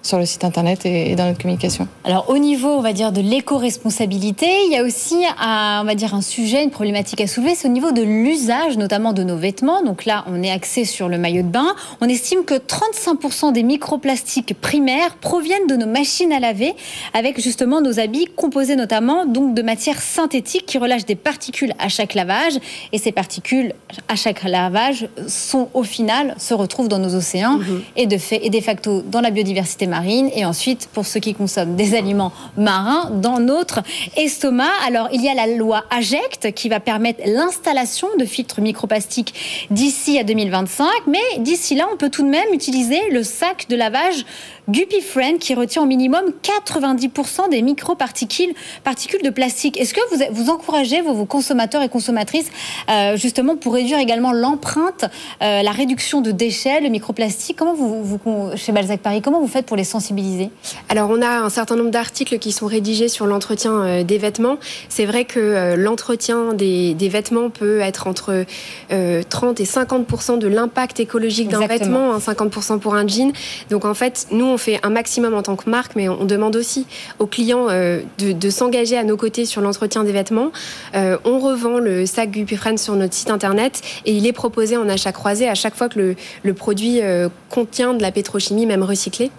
sur 0.02 0.18
le 0.18 0.26
site 0.26 0.44
internet 0.44 0.86
et, 0.86 1.14
dans 1.14 1.26
notre 1.26 1.40
communication. 1.40 1.86
Alors 2.04 2.30
au 2.30 2.38
niveau, 2.38 2.68
on 2.68 2.80
va 2.80 2.92
dire, 2.92 3.12
de 3.12 3.20
l'éco-responsabilité, 3.20 4.46
il 4.66 4.72
y 4.72 4.76
a 4.76 4.82
aussi, 4.82 5.22
un, 5.38 5.80
on 5.82 5.84
va 5.84 5.94
dire, 5.94 6.14
un 6.14 6.22
sujet, 6.22 6.62
une 6.62 6.70
problématique 6.70 7.20
à 7.20 7.26
soulever, 7.26 7.54
c'est 7.54 7.68
au 7.68 7.72
niveau 7.72 7.92
de 7.92 8.02
l'usage, 8.02 8.78
notamment 8.78 9.12
de 9.12 9.22
nos 9.22 9.36
vêtements. 9.36 9.82
Donc 9.82 10.04
là, 10.04 10.24
on 10.26 10.42
est 10.42 10.50
axé 10.50 10.84
sur 10.84 11.08
le 11.08 11.18
maillot 11.18 11.42
de 11.42 11.48
bain. 11.48 11.74
On 12.00 12.08
estime 12.08 12.44
que 12.44 12.54
35% 12.54 13.52
des 13.52 13.62
microplastiques 13.62 14.58
primaires 14.60 15.16
proviennent 15.16 15.66
de 15.66 15.76
nos 15.76 15.86
machines 15.86 16.32
à 16.32 16.40
laver, 16.40 16.74
avec 17.14 17.40
justement 17.40 17.80
nos 17.80 18.00
habits 18.00 18.26
composés 18.36 18.76
notamment 18.76 19.26
donc 19.26 19.54
de 19.54 19.62
matières 19.62 20.00
synthétiques 20.00 20.66
qui 20.66 20.78
relâchent 20.78 21.06
des 21.06 21.14
particules 21.14 21.74
à 21.78 21.88
chaque 21.88 22.14
lavage. 22.14 22.54
Et 22.92 22.98
ces 22.98 23.12
particules 23.12 23.74
à 24.08 24.16
chaque 24.16 24.42
lavage 24.44 25.08
sont 25.26 25.68
au 25.74 25.82
final 25.82 26.34
se 26.38 26.54
retrouvent 26.54 26.88
dans 26.88 26.98
nos 26.98 27.14
océans 27.14 27.58
mhm. 27.58 27.82
et 27.96 28.06
de 28.06 28.18
fait 28.18 28.40
et 28.44 28.50
de 28.50 28.60
facto 28.60 29.02
dans 29.02 29.20
la 29.20 29.30
biodiversité 29.30 29.86
marine 29.90 30.30
et 30.34 30.46
ensuite 30.46 30.88
pour 30.92 31.04
ceux 31.04 31.20
qui 31.20 31.34
consomment 31.34 31.76
des 31.76 31.94
aliments 31.94 32.32
marins 32.56 33.10
dans 33.10 33.38
notre 33.38 33.80
estomac. 34.16 34.70
Alors 34.86 35.08
il 35.12 35.22
y 35.22 35.28
a 35.28 35.34
la 35.34 35.46
loi 35.46 35.84
AGECT 35.90 36.52
qui 36.54 36.70
va 36.70 36.80
permettre 36.80 37.20
l'installation 37.26 38.08
de 38.18 38.24
filtres 38.24 38.62
microplastiques 38.62 39.66
d'ici 39.70 40.18
à 40.18 40.24
2025, 40.24 40.86
mais 41.06 41.18
d'ici 41.38 41.74
là 41.74 41.86
on 41.92 41.96
peut 41.96 42.10
tout 42.10 42.22
de 42.22 42.30
même 42.30 42.54
utiliser 42.54 43.10
le 43.10 43.22
sac 43.22 43.66
de 43.68 43.76
lavage 43.76 44.24
Guppy 44.70 45.00
Friend 45.00 45.38
qui 45.38 45.54
retient 45.54 45.82
au 45.82 45.86
minimum 45.86 46.22
90% 46.42 47.50
des 47.50 47.60
microparticules 47.62 48.54
particules 48.84 49.22
de 49.22 49.30
plastique. 49.30 49.78
Est-ce 49.80 49.94
que 49.94 50.00
vous, 50.10 50.22
vous 50.32 50.50
encouragez 50.50 51.00
vos, 51.00 51.24
consommateurs 51.24 51.82
et 51.82 51.88
consommatrices 51.88 52.50
euh, 52.88 53.16
justement 53.16 53.56
pour 53.56 53.74
réduire 53.74 53.98
également 53.98 54.32
l'empreinte, 54.32 55.06
euh, 55.42 55.62
la 55.62 55.72
réduction 55.72 56.20
de 56.20 56.30
déchets, 56.30 56.80
le 56.80 56.88
microplastique? 56.88 57.56
Comment 57.56 57.74
vous, 57.74 58.18
chez 58.56 58.72
Balzac 58.72 59.00
Paris, 59.00 59.22
comment 59.22 59.40
vous 59.40 59.48
faites 59.48 59.66
pour 59.66 59.76
sensibiliser 59.84 60.50
Alors 60.88 61.10
on 61.10 61.22
a 61.22 61.40
un 61.40 61.50
certain 61.50 61.76
nombre 61.76 61.90
d'articles 61.90 62.38
qui 62.38 62.52
sont 62.52 62.66
rédigés 62.66 63.08
sur 63.08 63.26
l'entretien 63.26 63.80
euh, 63.82 64.02
des 64.04 64.18
vêtements. 64.18 64.58
C'est 64.88 65.06
vrai 65.06 65.24
que 65.24 65.74
l'entretien 65.76 66.54
des, 66.54 66.94
vêtements 67.10 67.50
peut 67.50 67.80
être 67.80 68.06
entre 68.06 68.44
30 68.90 69.60
et 69.60 69.64
50% 69.64 70.38
de 70.38 70.48
l'impact 70.48 71.00
écologique 71.00 71.48
d'un 71.48 71.66
vêtement, 71.66 72.18
50% 72.18 72.72
hein, 72.72 72.78
pour 72.78 72.94
un 72.94 73.06
jean. 73.06 73.32
Donc 73.70 73.84
en 73.84 73.94
fait, 73.94 74.28
nous 74.30 74.46
on 74.46 74.58
fait 74.58 74.78
un 74.82 74.90
maximum 74.90 75.34
en 75.34 75.42
tant 75.42 75.56
que 75.56 75.68
marque, 75.68 75.96
mais 75.96 76.08
on 76.08 76.24
demande 76.24 76.56
aussi 76.56 76.86
aux 77.18 77.26
clients 77.26 77.66
euh, 77.70 78.00
de, 78.18 78.50
s'engager 78.50 78.96
à 78.98 79.04
nos 79.04 79.16
côtés 79.16 79.46
sur 79.46 79.60
l'entretien 79.60 80.04
des 80.04 80.12
vêtements. 80.12 80.50
Euh, 80.94 81.16
on 81.24 81.38
revend 81.38 81.78
le 81.78 82.06
sac 82.06 82.30
Gupifren 82.30 82.76
sur 82.76 82.94
notre 82.96 83.14
site 83.14 83.30
internet 83.30 83.80
et 84.04 84.12
il 84.12 84.26
est 84.26 84.32
proposé 84.32 84.76
en 84.76 84.88
achat 84.88 85.12
croisé 85.12 85.48
à 85.48 85.54
chaque 85.54 85.74
fois 85.74 85.88
que 85.88 86.14
le, 86.44 86.54
produit 86.54 87.00
euh, 87.00 87.28
contient 87.48 87.94
de 87.94 88.02
la 88.02 88.12
pétrochimie, 88.12 88.66
même 88.66 88.82
recyclée, 88.82 89.30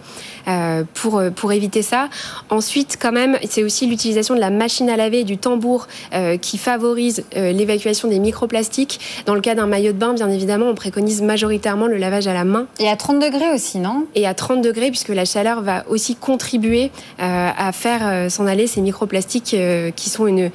pour, 0.94 1.22
pour 1.34 1.52
éviter 1.52 1.82
ça. 1.82 2.08
Ensuite, 2.50 2.98
quand 3.00 3.12
même, 3.12 3.38
c'est 3.48 3.62
aussi 3.62 3.86
l'utilisation 3.86 4.34
de 4.34 4.40
la 4.40 4.50
machine 4.50 4.88
à 4.90 4.96
laver 4.96 5.20
et 5.20 5.24
du 5.24 5.38
tambour 5.38 5.86
qui 6.40 6.58
favorise 6.58 7.24
l'évacuation 7.34 8.08
des 8.08 8.18
microplastiques. 8.18 9.00
Dans 9.26 9.34
le 9.34 9.40
cas 9.40 9.54
d'un 9.54 9.66
maillot 9.66 9.92
de 9.92 9.98
bain, 9.98 10.14
bien 10.14 10.30
évidemment, 10.30 10.66
on 10.66 10.74
préconise 10.74 11.22
majoritairement 11.22 11.86
le 11.86 11.96
lavage 11.96 12.26
à 12.26 12.34
la 12.34 12.44
main. 12.44 12.66
Et 12.78 12.88
à 12.88 12.96
30 12.96 13.20
degrés 13.20 13.52
aussi, 13.52 13.78
non? 13.78 14.06
Et 14.14 14.26
à 14.26 14.34
30 14.34 14.62
degrés, 14.62 14.90
puisque 14.90 15.08
la 15.08 15.24
chaleur 15.24 15.62
va 15.62 15.84
aussi 15.88 16.16
contribuer 16.16 16.90
euh, 17.20 17.50
à 17.56 17.72
faire 17.72 18.00
euh, 18.02 18.28
s'en 18.28 18.46
aller 18.46 18.66
ces 18.66 18.80
microplastiques 18.80 19.54
euh, 19.54 19.90
qui 19.90 20.10
sont 20.10 20.26
une, 20.26 20.50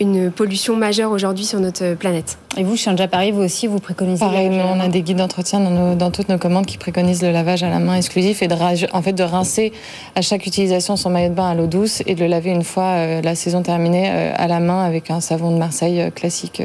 une 0.00 0.30
pollution 0.30 0.76
majeure 0.76 1.10
aujourd'hui 1.10 1.44
sur 1.44 1.60
notre 1.60 1.94
planète. 1.94 2.38
Et 2.56 2.64
vous, 2.64 2.76
chez 2.76 2.90
Anja 2.90 3.08
Paris, 3.08 3.30
vous 3.32 3.42
aussi, 3.42 3.66
vous 3.66 3.80
préconisez 3.80 4.20
Pareil, 4.20 4.50
on 4.50 4.80
a 4.80 4.88
des 4.88 5.02
guides 5.02 5.18
d'entretien 5.18 5.60
dans, 5.60 5.94
dans, 5.96 6.10
toutes 6.10 6.28
nos 6.28 6.38
commandes 6.38 6.66
qui 6.66 6.78
préconisent 6.78 7.22
le 7.22 7.30
lavage 7.30 7.62
à 7.62 7.68
la 7.68 7.78
main 7.78 7.96
exclusif 7.96 8.42
et 8.42 8.48
de, 8.48 8.54
en 8.92 9.02
fait, 9.02 9.12
de 9.12 9.22
rincer 9.22 9.72
à 10.14 10.22
chaque 10.22 10.46
utilisation 10.46 10.96
son 10.96 11.10
maillot 11.10 11.30
de 11.30 11.34
bain 11.34 11.50
à 11.50 11.54
l'eau 11.54 11.66
douce 11.66 12.02
et 12.06 12.14
de 12.14 12.20
le 12.20 12.26
laver 12.26 12.50
une 12.50 12.64
fois 12.64 13.20
la 13.22 13.34
saison 13.34 13.62
terminée 13.62 14.08
à 14.08 14.46
la 14.46 14.60
main 14.60 14.84
avec 14.84 15.10
un 15.10 15.20
savon 15.20 15.50
de 15.50 15.58
Marseille 15.58 16.10
classique. 16.14 16.62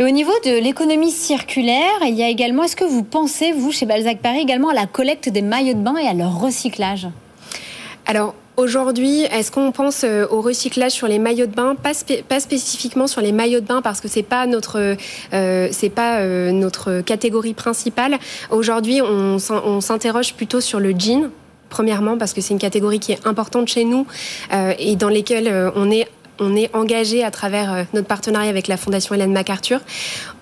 Et 0.00 0.04
au 0.04 0.10
niveau 0.10 0.32
de 0.46 0.58
l'économie 0.62 1.10
circulaire, 1.10 1.90
il 2.06 2.14
y 2.14 2.22
a 2.22 2.28
également, 2.28 2.62
est-ce 2.62 2.74
que 2.74 2.84
vous 2.84 3.02
pensez, 3.02 3.52
vous, 3.52 3.70
chez 3.70 3.84
Balzac 3.84 4.18
Paris, 4.20 4.40
également 4.40 4.70
à 4.70 4.74
la 4.74 4.86
collecte 4.86 5.28
des 5.28 5.42
maillots 5.42 5.74
de 5.74 5.82
bain 5.82 5.96
et 6.02 6.08
à 6.08 6.14
leur 6.14 6.40
recyclage? 6.40 7.06
Alors, 8.06 8.34
Aujourd'hui, 8.60 9.22
est-ce 9.22 9.50
qu'on 9.50 9.72
pense 9.72 10.04
euh, 10.04 10.26
au 10.28 10.42
recyclage 10.42 10.92
sur 10.92 11.08
les 11.08 11.18
maillots 11.18 11.46
de 11.46 11.54
bain? 11.54 11.74
Pas, 11.74 11.94
spécifiquement 12.40 13.06
sur 13.06 13.22
les 13.22 13.32
maillots 13.32 13.60
de 13.60 13.64
bain 13.64 13.80
parce 13.80 14.02
que 14.02 14.08
c'est 14.08 14.22
pas 14.22 14.44
notre 14.44 14.96
euh, 15.32 15.68
c'est 15.72 15.88
pas 15.88 16.18
euh, 16.18 16.52
notre 16.52 17.00
catégorie 17.00 17.54
principale. 17.54 18.18
Aujourd'hui, 18.50 19.00
on, 19.00 19.38
s'interroge 19.80 20.34
plutôt 20.34 20.60
sur 20.60 20.78
le 20.78 20.90
jean. 20.90 21.30
Premièrement, 21.70 22.18
parce 22.18 22.34
que 22.34 22.42
c'est 22.42 22.52
une 22.52 22.60
catégorie 22.60 23.00
qui 23.00 23.12
est 23.12 23.26
importante 23.26 23.68
chez 23.68 23.84
nous 23.84 24.06
et 24.78 24.96
dans 24.96 25.08
lesquelles 25.08 25.72
on 25.76 25.88
est 25.90 26.08
on 26.40 26.56
est 26.56 26.74
engagé 26.74 27.22
à 27.22 27.30
travers 27.30 27.72
euh, 27.72 27.82
notre 27.92 28.08
partenariat 28.08 28.48
avec 28.48 28.66
la 28.66 28.76
Fondation 28.76 29.14
Hélène 29.14 29.32
MacArthur. 29.32 29.80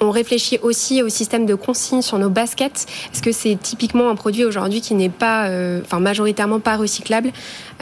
On 0.01 0.11
réfléchit 0.11 0.59
aussi 0.63 1.03
au 1.03 1.09
système 1.09 1.45
de 1.45 1.55
consigne 1.55 2.03
sur 2.03 2.19
nos 2.19 2.31
baskets. 2.31 2.87
Est-ce 3.13 3.21
que 3.21 3.33
c'est 3.33 3.59
typiquement 3.61 4.09
un 4.09 4.15
produit 4.15 4.45
aujourd'hui 4.45 4.81
qui 4.81 4.95
n'est 4.95 5.09
pas, 5.09 5.49
euh, 5.49 5.81
enfin 5.85 5.99
majoritairement 6.01 6.61
pas 6.61 6.77
recyclable? 6.77 7.33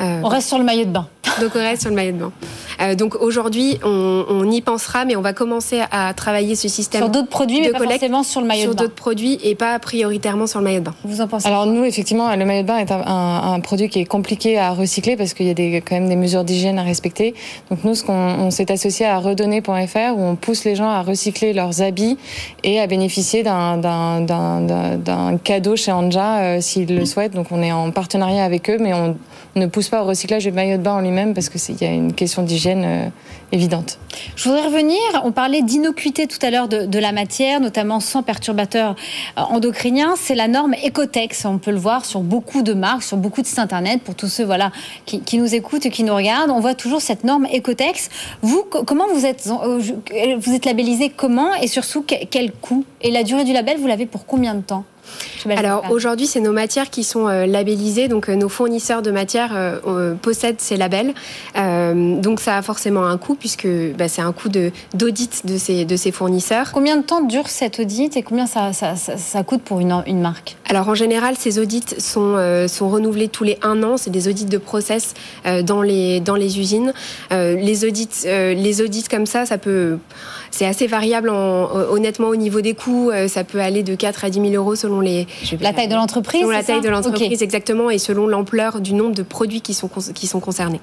Euh, 0.00 0.20
On 0.22 0.28
reste 0.28 0.48
sur 0.48 0.58
le 0.58 0.64
maillot 0.64 0.84
de 0.84 0.90
bain. 0.90 1.06
Donc 1.40 1.52
on 1.54 1.58
reste 1.58 1.82
sur 1.82 1.90
le 1.90 1.96
maillot 1.96 2.12
de 2.12 2.18
bain. 2.18 2.32
Euh, 2.80 2.94
donc 2.94 3.14
aujourd'hui, 3.16 3.78
on, 3.82 4.50
y 4.50 4.60
pensera, 4.60 5.04
mais 5.04 5.16
on 5.16 5.22
va 5.22 5.32
commencer 5.32 5.82
à 5.90 6.12
travailler 6.14 6.54
ce 6.54 6.68
système 6.68 7.02
sur 7.02 7.10
d'autres 7.10 7.28
produits, 7.28 7.58
de 7.58 7.66
mais 7.66 7.70
pas 7.72 7.84
forcément 7.84 8.22
sur 8.22 8.40
le 8.40 8.46
maillot 8.46 8.64
de 8.64 8.66
bain. 8.68 8.72
Sur 8.72 8.82
d'autres 8.82 8.94
produits 8.94 9.38
et 9.42 9.54
pas 9.54 9.78
prioritairement 9.78 10.46
sur 10.46 10.60
le 10.60 10.64
maillot 10.64 10.80
de 10.80 10.84
bain. 10.84 10.94
Vous 11.04 11.20
en 11.20 11.26
pensez 11.26 11.48
Alors 11.48 11.66
nous, 11.66 11.84
effectivement, 11.84 12.34
le 12.34 12.44
maillot 12.44 12.62
de 12.62 12.66
bain 12.66 12.78
est 12.78 12.92
un, 12.92 13.60
produit 13.60 13.88
qui 13.88 14.00
est 14.00 14.04
compliqué 14.04 14.58
à 14.58 14.70
recycler 14.70 15.16
parce 15.16 15.34
qu'il 15.34 15.46
y 15.46 15.50
a 15.50 15.54
des, 15.54 15.82
quand 15.86 15.96
même 15.96 16.08
des 16.08 16.16
mesures 16.16 16.44
d'hygiène 16.44 16.78
à 16.78 16.82
respecter. 16.82 17.34
Donc 17.70 17.82
nous, 17.84 17.94
ce 17.94 18.04
on, 18.08 18.50
s'est 18.50 18.70
associé 18.70 19.06
à 19.06 19.18
redonner.fr 19.18 20.16
où 20.16 20.22
on 20.22 20.36
pousse 20.36 20.64
les 20.64 20.74
gens 20.74 20.90
à 20.90 21.02
recycler 21.02 21.52
leurs 21.52 21.82
habits 21.82 22.18
et 22.62 22.80
à 22.80 22.86
bénéficier 22.86 23.42
d'un 23.42 25.38
cadeau 25.42 25.76
chez 25.76 25.92
Anja 25.92 26.38
euh, 26.38 26.60
s'ils 26.60 26.94
le 26.94 27.04
souhaitent. 27.04 27.34
Donc 27.34 27.48
on 27.50 27.62
est 27.62 27.72
en 27.72 27.90
partenariat 27.90 28.44
avec 28.44 28.70
eux, 28.70 28.78
mais 28.80 28.92
on 28.92 29.16
ne 29.56 29.66
pousse 29.66 29.88
pas 29.88 30.02
au 30.02 30.06
recyclage 30.06 30.44
du 30.44 30.52
maillot 30.52 30.76
de 30.76 30.82
bain 30.82 30.94
en 30.94 31.00
lui-même 31.00 31.34
parce 31.34 31.48
qu'il 31.48 31.80
y 31.80 31.84
a 31.84 31.92
une 31.92 32.12
question 32.12 32.42
d'hygiène 32.42 32.84
euh, 32.84 33.08
évidente. 33.52 33.98
Je 34.36 34.44
voudrais 34.44 34.66
revenir, 34.66 34.98
on 35.24 35.32
parlait 35.32 35.62
d'innocuité 35.62 36.26
tout 36.26 36.38
à 36.42 36.50
l'heure 36.50 36.68
de, 36.68 36.98
la 36.98 37.12
matière, 37.12 37.60
notamment 37.60 38.00
sans 38.00 38.22
perturbateurs 38.22 38.96
euh, 39.38 39.42
endocriniens. 39.42 40.14
C'est 40.16 40.34
la 40.34 40.48
norme 40.48 40.74
Ecotex, 40.86 41.44
on 41.46 41.58
peut 41.58 41.70
le 41.70 41.78
voir 41.78 42.04
sur 42.04 42.20
beaucoup 42.20 42.62
de 42.62 42.74
marques, 42.74 43.02
sur 43.02 43.16
beaucoup 43.16 43.40
de 43.40 43.46
sites 43.46 43.58
internet, 43.58 44.02
pour 44.02 44.14
tous 44.14 44.28
ceux 44.28 44.44
voilà, 44.44 44.72
qui, 45.06 45.38
nous 45.38 45.54
écoutent 45.54 45.86
et 45.86 45.90
qui 45.90 46.04
nous 46.04 46.14
regardent. 46.14 46.50
On 46.50 46.60
voit 46.60 46.74
toujours 46.74 47.00
cette 47.00 47.24
norme 47.24 47.46
Ecotex. 47.46 48.10
Vous, 48.42 48.62
comment 48.62 49.06
vous 49.12 49.24
êtes, 49.24 49.48
euh, 49.48 49.80
vous 50.38 50.54
êtes 50.54 50.66
labellisé 50.66 51.10
comment 51.10 51.54
et 51.54 51.66
surtout 51.66 52.04
quel 52.04 52.52
coût? 52.52 52.84
Et 53.00 53.10
la 53.10 53.22
durée 53.22 53.44
du 53.44 53.52
label, 53.52 53.78
vous 53.78 53.86
l'avez 53.86 54.06
pour 54.06 54.26
combien 54.26 54.54
de 54.54 54.62
temps? 54.62 54.84
Alors 55.56 55.90
aujourd'hui, 55.90 56.26
c'est 56.26 56.40
nos 56.40 56.52
matières 56.52 56.90
qui 56.90 57.04
sont 57.04 57.28
euh, 57.28 57.46
labellisées. 57.46 58.08
Donc 58.08 58.28
euh, 58.28 58.36
nos 58.36 58.48
fournisseurs 58.48 59.02
de 59.02 59.10
matières 59.10 59.52
euh, 59.54 60.14
possèdent 60.14 60.60
ces 60.60 60.76
labels. 60.76 61.14
donc 61.54 62.40
ça 62.40 62.56
a 62.56 62.62
forcément 62.62 63.06
un 63.06 63.18
coût 63.18 63.34
puisque 63.34 63.68
bah, 63.96 64.08
c'est 64.08 64.22
un 64.22 64.32
coût 64.32 64.48
d'audit 64.48 65.46
de, 65.46 65.56
ces, 65.56 65.84
de 65.84 65.96
ces 65.96 66.12
fournisseurs. 66.12 66.72
Combien 66.72 66.96
de 66.96 67.02
temps 67.02 67.22
dure 67.22 67.48
cet 67.48 67.78
audit 67.80 68.16
et 68.16 68.22
combien 68.22 68.46
ça, 68.46 68.72
ça, 68.72 68.94
ça, 68.96 69.42
coûte 69.42 69.62
pour 69.62 69.80
une, 69.80 70.02
une, 70.06 70.20
marque? 70.20 70.56
Alors 70.68 70.88
en 70.88 70.94
général, 70.94 71.36
ces 71.38 71.58
audits 71.58 71.84
sont, 71.98 72.66
sont 72.68 72.88
renouvelés 72.88 73.28
tous 73.28 73.44
les 73.44 73.58
un 73.62 73.82
an. 73.82 73.96
C'est 73.96 74.10
des 74.10 74.28
audits 74.28 74.44
de 74.44 74.58
process 74.58 75.14
dans, 75.62 75.82
les, 75.82 76.20
dans 76.20 76.34
les 76.34 76.58
usines. 76.58 76.92
les, 77.30 77.84
audits, 77.84 78.24
les 78.24 78.80
audits 78.82 79.04
comme 79.04 79.26
ça, 79.26 79.46
ça 79.46 79.58
peut 79.58 79.98
c'est 80.50 80.66
assez 80.66 80.86
variable 80.86 81.28
en, 81.28 81.70
honnêtement 81.90 82.28
au 82.28 82.36
niveau 82.36 82.60
des 82.60 82.74
coûts. 82.74 83.10
ça 83.28 83.44
peut 83.44 83.60
aller 83.60 83.82
de 83.82 83.94
4 83.94 84.24
à 84.24 84.30
10 84.30 84.50
000 84.50 84.54
euros 84.54 84.74
selon 84.74 85.00
les 85.00 85.26
la 85.60 85.72
taille 85.72 85.88
de 85.88 85.94
l'entreprise. 85.94 86.40
Selon 86.40 86.50
la 86.50 86.62
taille 86.62 86.80
de 86.80 86.88
l'entreprise 86.88 87.42
exactement 87.42 87.90
et 87.90 87.98
selon 87.98 88.26
l'ampleur 88.26 88.80
du 88.80 88.94
nombre 88.94 89.14
de 89.14 89.22
produits 89.22 89.60
qui 89.60 89.74
sont 89.74 89.88
qui 90.14 90.26
sont 90.26 90.40
concernés. 90.40 90.80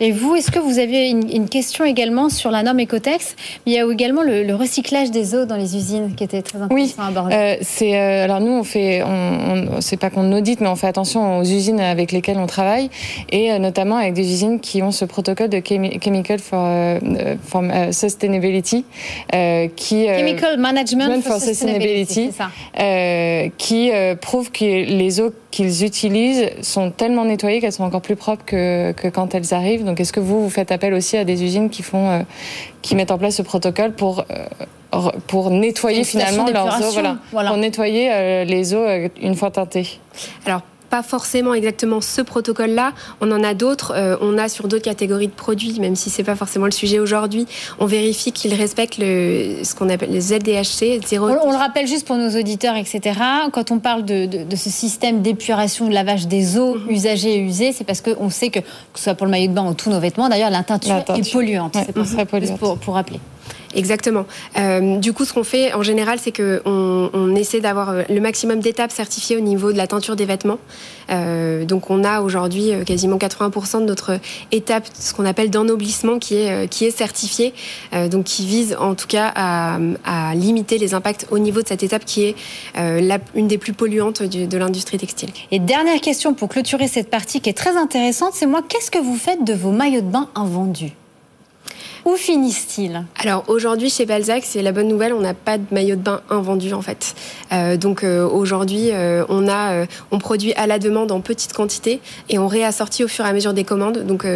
Et 0.00 0.12
vous, 0.12 0.34
est-ce 0.34 0.50
que 0.50 0.58
vous 0.58 0.78
avez 0.78 1.10
une, 1.10 1.48
question 1.50 1.84
également 1.84 2.30
sur 2.30 2.50
la 2.50 2.62
norme 2.62 2.80
Ecotex 2.80 3.36
Il 3.66 3.72
y 3.74 3.78
a 3.78 3.84
également 3.84 4.22
le, 4.22 4.54
recyclage 4.54 5.10
des 5.10 5.34
eaux 5.34 5.44
dans 5.44 5.56
les 5.56 5.76
usines 5.76 6.14
qui 6.14 6.24
était 6.24 6.42
très 6.42 6.60
intéressant 6.60 6.74
oui, 6.74 6.94
à 6.98 7.06
aborder. 7.06 7.34
Euh, 7.34 7.56
c'est 7.60 7.98
euh, 7.98 8.24
alors 8.24 8.40
nous 8.40 8.52
on 8.52 8.64
fait, 8.64 9.02
on, 9.02 9.80
c'est 9.80 9.96
pas 9.96 10.10
qu'on 10.10 10.32
audite, 10.32 10.60
mais 10.60 10.68
on 10.68 10.76
fait 10.76 10.86
attention 10.86 11.38
aux 11.38 11.44
usines 11.44 11.80
avec 11.80 12.12
lesquelles 12.12 12.38
on 12.38 12.46
travaille 12.46 12.90
et 13.30 13.52
euh, 13.52 13.58
notamment 13.58 13.96
avec 13.96 14.14
des 14.14 14.32
usines 14.32 14.60
qui 14.60 14.82
ont 14.82 14.90
ce 14.90 15.04
protocole 15.04 15.48
de 15.48 15.60
Chemical 15.60 16.38
for, 16.38 16.98
for 17.42 17.62
Sustainability, 17.92 18.84
qui 19.76 20.06
Chemical 20.06 20.58
Management 20.58 21.22
for, 21.22 21.40
Sustainability, 21.40 22.30
qui 23.58 23.90
prouve 24.20 24.50
que 24.50 24.64
les 24.64 25.20
eaux 25.20 25.32
qu'ils 25.50 25.84
utilisent 25.84 26.50
sont 26.62 26.90
tellement 26.90 27.24
nettoyées 27.24 27.60
qu'elles 27.60 27.72
sont 27.72 27.84
encore 27.84 28.02
plus 28.02 28.16
propres 28.16 28.44
que, 28.44 28.92
que 28.92 29.08
quand 29.08 29.34
elles 29.34 29.52
arrivent. 29.52 29.84
Donc, 29.84 30.00
est-ce 30.00 30.12
que 30.12 30.20
vous, 30.20 30.42
vous 30.42 30.50
faites 30.50 30.70
appel 30.72 30.94
aussi 30.94 31.16
à 31.16 31.24
des 31.24 31.42
usines 31.42 31.70
qui 31.70 31.82
font, 31.82 32.08
euh, 32.08 32.22
qui 32.82 32.94
mettent 32.94 33.10
en 33.10 33.18
place 33.18 33.36
ce 33.36 33.42
protocole 33.42 33.92
pour 33.92 34.24
euh, 34.30 35.10
pour 35.28 35.50
nettoyer 35.50 36.02
finalement 36.02 36.48
leurs 36.50 36.80
eaux, 36.80 36.90
voilà, 37.30 37.50
pour 37.50 37.58
nettoyer 37.58 38.10
euh, 38.12 38.44
les 38.44 38.74
eaux 38.74 38.84
une 39.22 39.36
fois 39.36 39.52
teintées. 39.52 40.00
Alors 40.46 40.62
pas 40.90 41.02
forcément 41.02 41.54
exactement 41.54 42.00
ce 42.00 42.20
protocole-là. 42.20 42.92
On 43.20 43.30
en 43.30 43.42
a 43.42 43.54
d'autres. 43.54 43.94
Euh, 43.96 44.16
on 44.20 44.36
a 44.36 44.48
sur 44.48 44.68
d'autres 44.68 44.84
catégories 44.84 45.28
de 45.28 45.32
produits, 45.32 45.78
même 45.80 45.96
si 45.96 46.10
c'est 46.10 46.24
pas 46.24 46.34
forcément 46.34 46.66
le 46.66 46.72
sujet 46.72 46.98
aujourd'hui. 46.98 47.46
On 47.78 47.86
vérifie 47.86 48.32
qu'ils 48.32 48.54
respectent 48.54 48.98
le, 48.98 49.62
ce 49.62 49.74
qu'on 49.74 49.88
appelle 49.88 50.10
les 50.10 50.20
ZDHC. 50.20 51.06
Zéro... 51.06 51.28
On, 51.28 51.52
le 51.52 51.56
rappelle 51.56 51.86
juste 51.86 52.06
pour 52.06 52.16
nos 52.16 52.30
auditeurs, 52.30 52.76
etc. 52.76 53.18
Quand 53.52 53.70
on 53.70 53.78
parle 53.78 54.04
de, 54.04 54.26
de, 54.26 54.56
ce 54.56 54.68
système 54.68 55.22
d'épuration, 55.22 55.88
de 55.88 55.94
lavage 55.94 56.26
des 56.26 56.58
eaux 56.58 56.74
mhm. 56.74 56.90
usagées 56.90 57.36
et 57.36 57.38
usées, 57.38 57.72
c'est 57.72 57.84
parce 57.84 58.00
qu'on 58.00 58.28
sait 58.28 58.50
que, 58.50 58.60
que 58.60 58.66
ce 58.96 59.04
soit 59.04 59.14
pour 59.14 59.26
le 59.26 59.30
maillot 59.30 59.48
de 59.48 59.54
bain 59.54 59.66
ou 59.66 59.74
tous 59.74 59.90
nos 59.90 60.00
vêtements, 60.00 60.28
d'ailleurs, 60.28 60.50
la 60.50 60.64
teinture, 60.64 60.96
est 60.96 61.32
polluante. 61.32 61.76
c'est 61.76 62.58
pour, 62.58 62.76
pour 62.78 62.94
rappeler. 62.94 63.20
Exactement. 63.74 64.26
Euh, 64.58 64.96
du 64.96 65.12
coup, 65.12 65.24
ce 65.24 65.32
qu'on 65.32 65.44
fait 65.44 65.72
en 65.74 65.82
général, 65.82 66.18
c'est 66.20 66.32
qu'on 66.32 67.10
on 67.12 67.34
essaie 67.36 67.60
d'avoir 67.60 67.90
euh, 67.90 68.02
le 68.08 68.20
maximum 68.20 68.60
d'étapes 68.60 68.90
certifiées 68.90 69.36
au 69.36 69.40
niveau 69.40 69.72
de 69.72 69.76
la 69.76 69.86
teinture 69.86 70.16
des 70.16 70.24
vêtements. 70.24 70.58
Euh, 71.10 71.64
donc, 71.64 71.88
on 71.90 72.02
a 72.02 72.20
aujourd'hui 72.20 72.72
quasiment 72.84 73.16
80% 73.16 73.80
de 73.80 73.84
notre 73.84 74.18
étape, 74.50 74.84
ce 74.98 75.14
qu'on 75.14 75.24
appelle 75.24 75.50
d'ennoblissement, 75.50 76.18
qui 76.18 76.36
est 76.36 76.68
qui 76.68 76.84
est 76.84 76.90
certifiée, 76.90 77.52
donc 78.10 78.24
qui 78.24 78.46
vise 78.46 78.76
en 78.78 78.94
tout 78.94 79.06
cas 79.06 79.32
à, 79.34 79.78
limiter 80.34 80.78
les 80.78 80.94
impacts 80.94 81.26
au 81.30 81.38
niveau 81.38 81.62
de 81.62 81.68
cette 81.68 81.82
étape 81.82 82.04
qui 82.04 82.24
est 82.24 82.34
la, 82.76 83.18
une 83.34 83.48
des 83.48 83.58
plus 83.58 83.72
polluantes 83.72 84.22
de 84.22 84.58
l'industrie 84.58 84.98
textile. 84.98 85.30
Et 85.50 85.58
dernière 85.58 86.00
question 86.00 86.34
pour 86.34 86.48
clôturer 86.48 86.88
cette 86.88 87.10
partie 87.10 87.40
qui 87.40 87.50
est 87.50 87.54
très 87.54 87.76
intéressante, 87.76 88.32
c'est 88.34 88.46
moi, 88.46 88.62
qu'est-ce 88.66 88.90
que 88.90 88.98
vous 88.98 89.16
faites 89.16 89.44
de 89.44 89.54
vos 89.54 89.72
maillots 89.72 90.02
de 90.02 90.10
bain 90.10 90.28
invendus? 90.34 90.92
Où 92.04 92.16
finissent-ils? 92.16 93.04
Alors 93.18 93.44
aujourd'hui 93.48 93.90
chez 93.90 94.06
Balzac, 94.06 94.42
c'est 94.44 94.62
la 94.62 94.72
bonne 94.72 94.88
nouvelle, 94.88 95.12
on 95.12 95.20
n'a 95.20 95.34
pas 95.34 95.58
de 95.58 95.64
maillot 95.70 95.96
de 95.96 96.02
bain 96.02 96.20
invendu 96.30 96.72
en 96.72 96.82
fait. 96.82 97.14
Euh, 97.52 97.76
donc 97.76 98.04
euh, 98.04 98.28
aujourd'hui, 98.28 98.90
euh, 98.92 99.24
on 100.10 100.18
produit 100.18 100.52
à 100.54 100.66
la 100.66 100.78
demande 100.78 101.12
en 101.12 101.20
petite 101.20 101.52
quantité 101.52 102.00
et 102.28 102.38
on 102.38 102.48
réassortit 102.48 103.04
au 103.04 103.08
fur 103.08 103.24
et 103.24 103.28
à 103.28 103.32
mesure 103.32 103.52
des 103.52 103.64
commandes. 103.64 103.98
Donc 104.06 104.26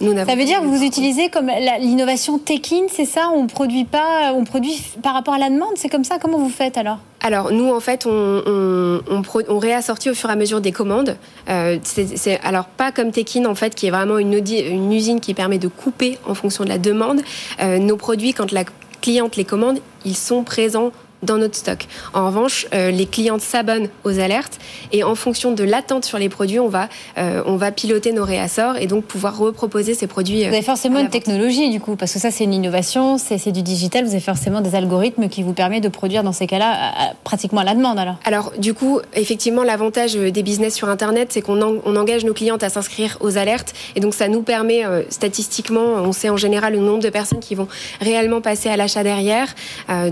ça 0.00 0.34
veut 0.36 0.44
dire 0.44 0.60
que 0.60 0.66
vous 0.66 0.82
utilisez 0.82 1.28
comme 1.28 1.50
l'innovation 1.80 2.38
Tekin, 2.38 2.86
c'est 2.90 3.04
ça? 3.04 3.30
On 3.34 3.46
produit 3.46 3.84
pas, 3.84 4.32
on 4.34 4.44
produit 4.44 4.80
par 5.02 5.14
rapport 5.14 5.34
à 5.34 5.38
la 5.38 5.50
demande, 5.50 5.72
c'est 5.76 5.88
comme 5.88 6.04
ça? 6.04 6.18
Comment 6.20 6.38
vous 6.38 6.48
faites 6.48 6.78
alors? 6.78 6.98
Alors 7.20 7.52
nous 7.52 7.72
en 7.72 7.80
fait 7.80 8.06
on, 8.06 8.10
on, 8.46 9.00
on, 9.10 9.22
on, 9.48 9.58
réassortit 9.58 10.08
au 10.08 10.14
fur 10.14 10.30
et 10.30 10.32
à 10.32 10.36
mesure 10.36 10.60
des 10.60 10.70
commandes. 10.70 11.16
Euh, 11.48 11.78
c'est 11.82 12.40
alors 12.44 12.66
pas 12.66 12.92
comme 12.92 13.10
Tekin 13.10 13.44
en 13.46 13.56
fait 13.56 13.74
qui 13.74 13.86
est 13.86 13.90
vraiment 13.90 14.18
une, 14.18 14.34
une, 14.34 14.92
usine 14.92 15.18
qui 15.18 15.34
permet 15.34 15.58
de 15.58 15.68
couper 15.68 16.18
en 16.26 16.34
fonction 16.34 16.62
de 16.62 16.68
la 16.68 16.78
demande. 16.78 17.22
Euh, 17.60 17.78
nos 17.78 17.96
produits 17.96 18.34
quand 18.34 18.52
la 18.52 18.64
cliente 19.00 19.36
les 19.36 19.44
commande, 19.44 19.80
ils 20.04 20.16
sont 20.16 20.44
présents 20.44 20.92
dans 21.22 21.38
notre 21.38 21.56
stock. 21.56 21.86
En 22.14 22.26
revanche, 22.26 22.66
euh, 22.74 22.90
les 22.90 23.06
clientes 23.06 23.40
s'abonnent 23.40 23.88
aux 24.04 24.18
alertes 24.18 24.58
et 24.92 25.02
en 25.02 25.14
fonction 25.14 25.52
de 25.52 25.64
l'attente 25.64 26.04
sur 26.04 26.18
les 26.18 26.28
produits, 26.28 26.60
on 26.60 26.68
va, 26.68 26.88
euh, 27.18 27.42
on 27.46 27.56
va 27.56 27.72
piloter 27.72 28.12
nos 28.12 28.24
réassorts 28.24 28.76
et 28.76 28.86
donc 28.86 29.04
pouvoir 29.04 29.36
reproposer 29.36 29.94
ces 29.94 30.06
produits. 30.06 30.44
Euh, 30.44 30.48
vous 30.48 30.54
avez 30.54 30.62
forcément 30.62 31.00
une 31.00 31.10
technologie 31.10 31.70
du 31.70 31.80
coup, 31.80 31.96
parce 31.96 32.12
que 32.12 32.18
ça 32.18 32.30
c'est 32.30 32.44
une 32.44 32.54
innovation, 32.54 33.18
c'est 33.18 33.50
du 33.50 33.62
digital, 33.62 34.04
vous 34.04 34.12
avez 34.12 34.20
forcément 34.20 34.60
des 34.60 34.74
algorithmes 34.74 35.28
qui 35.28 35.42
vous 35.42 35.52
permettent 35.52 35.82
de 35.82 35.88
produire 35.88 36.22
dans 36.22 36.32
ces 36.32 36.46
cas-là 36.46 37.14
pratiquement 37.24 37.60
à 37.60 37.64
la 37.64 37.74
demande 37.74 37.98
alors. 37.98 38.16
Alors 38.24 38.52
du 38.58 38.74
coup, 38.74 39.00
effectivement, 39.14 39.64
l'avantage 39.64 40.14
des 40.14 40.42
business 40.42 40.74
sur 40.74 40.88
Internet, 40.88 41.32
c'est 41.32 41.42
qu'on 41.42 41.60
on 41.62 41.96
engage 41.96 42.24
nos 42.24 42.34
clientes 42.34 42.62
à 42.62 42.68
s'inscrire 42.68 43.16
aux 43.20 43.38
alertes 43.38 43.74
et 43.96 44.00
donc 44.00 44.14
ça 44.14 44.28
nous 44.28 44.42
permet 44.42 44.82
statistiquement, 45.08 45.94
on 45.96 46.12
sait 46.12 46.28
en 46.28 46.36
général 46.36 46.74
le 46.74 46.80
nombre 46.80 47.02
de 47.02 47.10
personnes 47.10 47.40
qui 47.40 47.54
vont 47.54 47.68
réellement 48.00 48.40
passer 48.40 48.68
à 48.68 48.76
l'achat 48.76 49.02
derrière, 49.02 49.54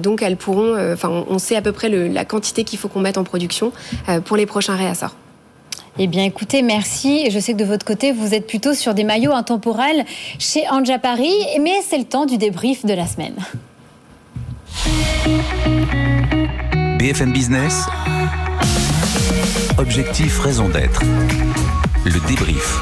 donc 0.01 0.23
elles 0.23 0.37
pourront 0.37 0.96
enfin, 0.97 1.25
on 1.29 1.38
sait 1.38 1.57
à 1.57 1.62
peu 1.62 1.73
près 1.73 1.88
la 1.88 2.25
quantité 2.25 2.65
qu'il 2.65 2.79
faut 2.79 2.88
qu'on 2.88 3.00
mette 3.00 3.19
en 3.19 3.25
production 3.25 3.73
euh, 4.09 4.21
pour 4.21 4.37
les 4.37 4.47
prochains 4.47 4.76
réassorts. 4.76 5.15
Eh 5.99 6.07
bien, 6.07 6.25
écoutez, 6.25 6.61
merci. 6.61 7.31
Je 7.31 7.38
sais 7.38 7.55
que 7.55 7.59
de 7.59 7.65
votre 7.65 7.87
côté, 7.87 8.12
vous 8.12 8.35
êtes 8.35 8.47
plutôt 8.47 8.75
sur 8.75 8.93
des 8.93 9.05
maillots 9.05 9.33
intemporels 9.33 10.05
chez 10.38 10.69
Anja 10.71 10.99
Paris, 10.99 11.35
mais 11.61 11.81
c'est 11.88 11.99
le 11.99 12.05
temps 12.05 12.26
du 12.26 12.37
débrief 12.37 12.85
de 12.85 12.93
la 12.93 13.07
semaine. 13.07 13.37
BFM 16.99 17.33
Business, 17.33 17.87
Objectif 19.79 20.38
Raison 20.41 20.69
d'être, 20.69 21.03
le 22.05 22.26
débrief. 22.29 22.81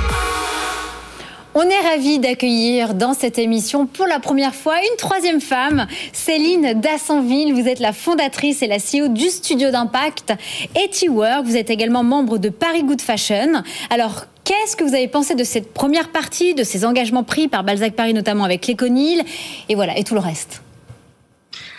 On 1.57 1.63
est 1.63 1.81
ravis 1.89 2.19
d'accueillir 2.19 2.95
dans 2.95 3.15
cette 3.15 3.39
émission 3.39 3.87
pour 3.87 4.09
la 4.09 4.19
première 4.19 4.57
fois 4.57 4.75
une 4.81 4.97
troisième 4.97 5.41
femme, 5.41 5.87
Céline 6.13 6.81
Dassenville. 6.81 7.55
Vous 7.55 7.69
êtes 7.69 7.79
la 7.79 7.93
fondatrice 7.93 8.61
et 8.63 8.67
la 8.67 8.79
CEO 8.79 9.07
du 9.07 9.29
studio 9.29 9.71
d'impact 9.71 10.33
Etiwork. 10.75 11.45
Vous 11.45 11.57
êtes 11.57 11.71
également 11.71 12.03
membre 12.03 12.39
de 12.39 12.49
Paris 12.49 12.83
Good 12.83 13.01
Fashion. 13.01 13.63
Alors, 13.91 14.27
Qu'est-ce 14.43 14.77
que 14.77 14.85
vous 14.85 14.95
avez 14.95 15.09
pensé 15.09 15.35
de 15.35 15.43
cette 15.43 15.73
première 15.73 16.11
partie, 16.11 16.53
de 16.53 16.65
ces 16.65 16.85
engagements 16.85 17.25
pris 17.25 17.49
par 17.49 17.65
Balzac 17.65 17.95
Paris, 17.95 18.13
notamment 18.13 18.45
avec 18.45 18.67
l'Éconil, 18.67 19.25
et 19.71 19.75
voilà, 19.75 19.97
et 19.97 20.05
tout 20.05 20.13
le 20.13 20.21
reste? 20.21 20.64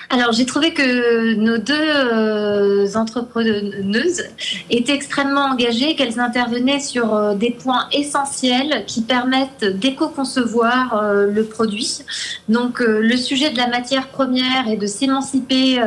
Alors, 0.09 0.31
j'ai 0.33 0.45
trouvé 0.45 0.74
que 0.74 1.33
nos 1.33 1.57
deux 1.57 1.74
euh, 1.74 2.88
entrepreneuses 2.95 4.24
étaient 4.69 4.93
extrêmement 4.93 5.45
engagées, 5.45 5.95
qu'elles 5.95 6.19
intervenaient 6.19 6.79
sur 6.79 7.15
euh, 7.15 7.33
des 7.33 7.51
points 7.51 7.88
essentiels 7.91 8.83
qui 8.85 9.01
permettent 9.01 9.65
d'éco-concevoir 9.65 10.95
euh, 10.95 11.27
le 11.27 11.43
produit. 11.43 12.03
Donc, 12.50 12.79
le 12.79 13.17
sujet 13.17 13.50
de 13.50 13.57
la 13.57 13.67
matière 13.67 14.07
première 14.09 14.67
et 14.67 14.77
de 14.77 14.85
s'émanciper 14.85 15.79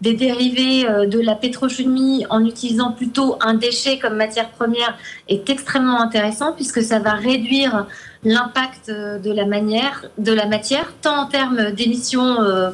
des 0.00 0.14
dérivés 0.14 0.84
de 1.06 1.20
la 1.20 1.34
pétrochimie 1.34 2.24
en 2.30 2.44
utilisant 2.44 2.92
plutôt 2.92 3.36
un 3.40 3.54
déchet 3.54 3.98
comme 3.98 4.16
matière 4.16 4.48
première 4.50 4.96
est 5.28 5.48
extrêmement 5.50 6.00
intéressant 6.00 6.52
puisque 6.52 6.82
ça 6.82 6.98
va 6.98 7.12
réduire 7.12 7.86
l'impact 8.22 8.90
de 8.90 9.32
la 9.32 9.46
manière, 9.46 10.04
de 10.18 10.32
la 10.32 10.46
matière, 10.46 10.92
tant 11.00 11.22
en 11.22 11.26
termes 11.26 11.70
d'émissions 11.70 12.42
euh, 12.42 12.70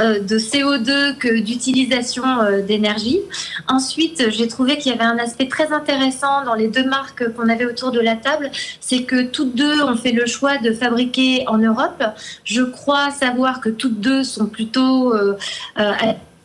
euh, 0.00 0.18
de 0.20 0.38
CO2 0.38 1.16
que 1.18 1.40
d'utilisation 1.40 2.24
euh, 2.24 2.62
d'énergie. 2.62 3.20
Ensuite, 3.68 4.30
j'ai 4.30 4.48
trouvé 4.48 4.78
qu'il 4.78 4.90
y 4.92 4.94
avait 4.94 5.04
un 5.04 5.18
aspect 5.18 5.46
très 5.46 5.72
intéressant 5.72 6.42
dans 6.44 6.54
les 6.54 6.68
deux 6.68 6.88
marques 6.88 7.30
qu'on 7.34 7.48
avait 7.50 7.66
autour 7.66 7.90
de 7.90 8.00
la 8.00 8.16
table, 8.16 8.50
c'est 8.80 9.02
que 9.02 9.24
toutes 9.24 9.54
deux 9.54 9.82
ont 9.82 9.96
fait 9.96 10.12
le 10.12 10.24
choix 10.26 10.56
de 10.56 10.72
fabriquer 10.72 11.44
en 11.48 11.58
Europe. 11.58 12.02
Je 12.44 12.62
crois 12.62 13.10
savoir 13.10 13.60
que 13.60 13.68
toutes 13.68 14.00
deux 14.00 14.24
sont 14.24 14.46
plutôt 14.46 15.12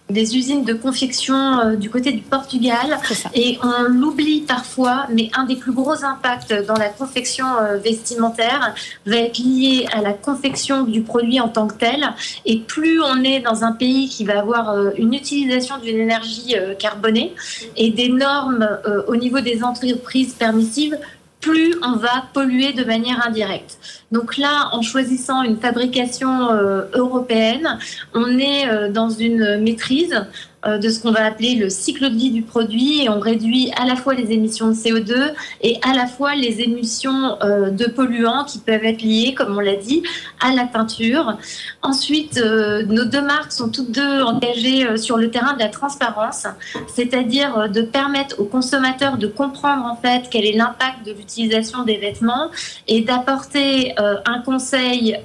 des 0.09 0.35
usines 0.35 0.63
de 0.63 0.73
confection 0.73 1.59
euh, 1.59 1.75
du 1.75 1.89
côté 1.89 2.11
du 2.11 2.21
Portugal. 2.21 2.99
Et 3.33 3.57
on 3.63 3.83
l'oublie 3.89 4.41
parfois, 4.41 5.07
mais 5.09 5.29
un 5.35 5.45
des 5.45 5.55
plus 5.55 5.71
gros 5.71 6.03
impacts 6.03 6.53
dans 6.67 6.75
la 6.75 6.89
confection 6.89 7.45
euh, 7.57 7.77
vestimentaire 7.77 8.75
va 9.05 9.17
être 9.17 9.39
lié 9.39 9.87
à 9.93 10.01
la 10.01 10.13
confection 10.13 10.83
du 10.83 11.01
produit 11.01 11.39
en 11.39 11.47
tant 11.47 11.67
que 11.67 11.75
tel. 11.75 12.13
Et 12.45 12.59
plus 12.59 13.01
on 13.01 13.23
est 13.23 13.39
dans 13.39 13.63
un 13.63 13.71
pays 13.71 14.09
qui 14.09 14.25
va 14.25 14.39
avoir 14.39 14.69
euh, 14.69 14.91
une 14.97 15.13
utilisation 15.13 15.77
d'une 15.77 15.97
énergie 15.97 16.55
carbonée 16.79 17.33
et 17.77 17.89
des 17.89 18.09
normes 18.09 18.67
au 19.07 19.15
niveau 19.15 19.39
des 19.39 19.63
entreprises 19.63 20.33
permissives, 20.33 20.97
plus 21.43 21.75
on 21.83 21.97
va 21.97 22.25
polluer 22.33 22.71
de 22.71 22.85
manière 22.85 23.27
indirecte. 23.27 23.77
Donc 24.11 24.37
là, 24.37 24.69
en 24.71 24.81
choisissant 24.81 25.43
une 25.43 25.57
fabrication 25.57 26.51
euh, 26.51 26.85
européenne, 26.93 27.77
on 28.13 28.39
est 28.39 28.67
euh, 28.69 28.89
dans 28.89 29.09
une 29.09 29.57
maîtrise 29.61 30.25
de 30.65 30.89
ce 30.89 31.01
qu'on 31.01 31.11
va 31.11 31.25
appeler 31.25 31.55
le 31.55 31.69
cycle 31.69 32.09
de 32.09 32.15
vie 32.15 32.31
du 32.31 32.41
produit 32.41 33.03
et 33.03 33.09
on 33.09 33.19
réduit 33.19 33.71
à 33.75 33.85
la 33.85 33.95
fois 33.95 34.13
les 34.13 34.31
émissions 34.31 34.69
de 34.69 34.73
CO2 34.73 35.33
et 35.61 35.77
à 35.81 35.93
la 35.93 36.07
fois 36.07 36.35
les 36.35 36.61
émissions 36.61 37.37
euh, 37.43 37.69
de 37.69 37.85
polluants 37.85 38.43
qui 38.45 38.59
peuvent 38.59 38.85
être 38.85 39.01
liées, 39.01 39.33
comme 39.33 39.55
on 39.57 39.59
l'a 39.59 39.75
dit, 39.75 40.03
à 40.41 40.53
la 40.53 40.65
peinture. 40.65 41.37
Ensuite, 41.81 42.37
euh, 42.37 42.83
nos 42.85 43.05
deux 43.05 43.21
marques 43.21 43.51
sont 43.51 43.69
toutes 43.69 43.91
deux 43.91 44.21
engagées 44.21 44.97
sur 44.97 45.17
le 45.17 45.29
terrain 45.31 45.53
de 45.53 45.59
la 45.59 45.69
transparence, 45.69 46.47
c'est-à-dire 46.93 47.69
de 47.69 47.81
permettre 47.81 48.39
aux 48.39 48.45
consommateurs 48.45 49.17
de 49.17 49.27
comprendre 49.27 49.85
en 49.85 49.95
fait 49.95 50.23
quel 50.29 50.45
est 50.45 50.53
l'impact 50.53 51.05
de 51.05 51.11
l'utilisation 51.11 51.83
des 51.83 51.97
vêtements 51.97 52.49
et 52.87 53.01
d'apporter 53.01 53.93
un 53.97 54.39
conseil 54.39 55.17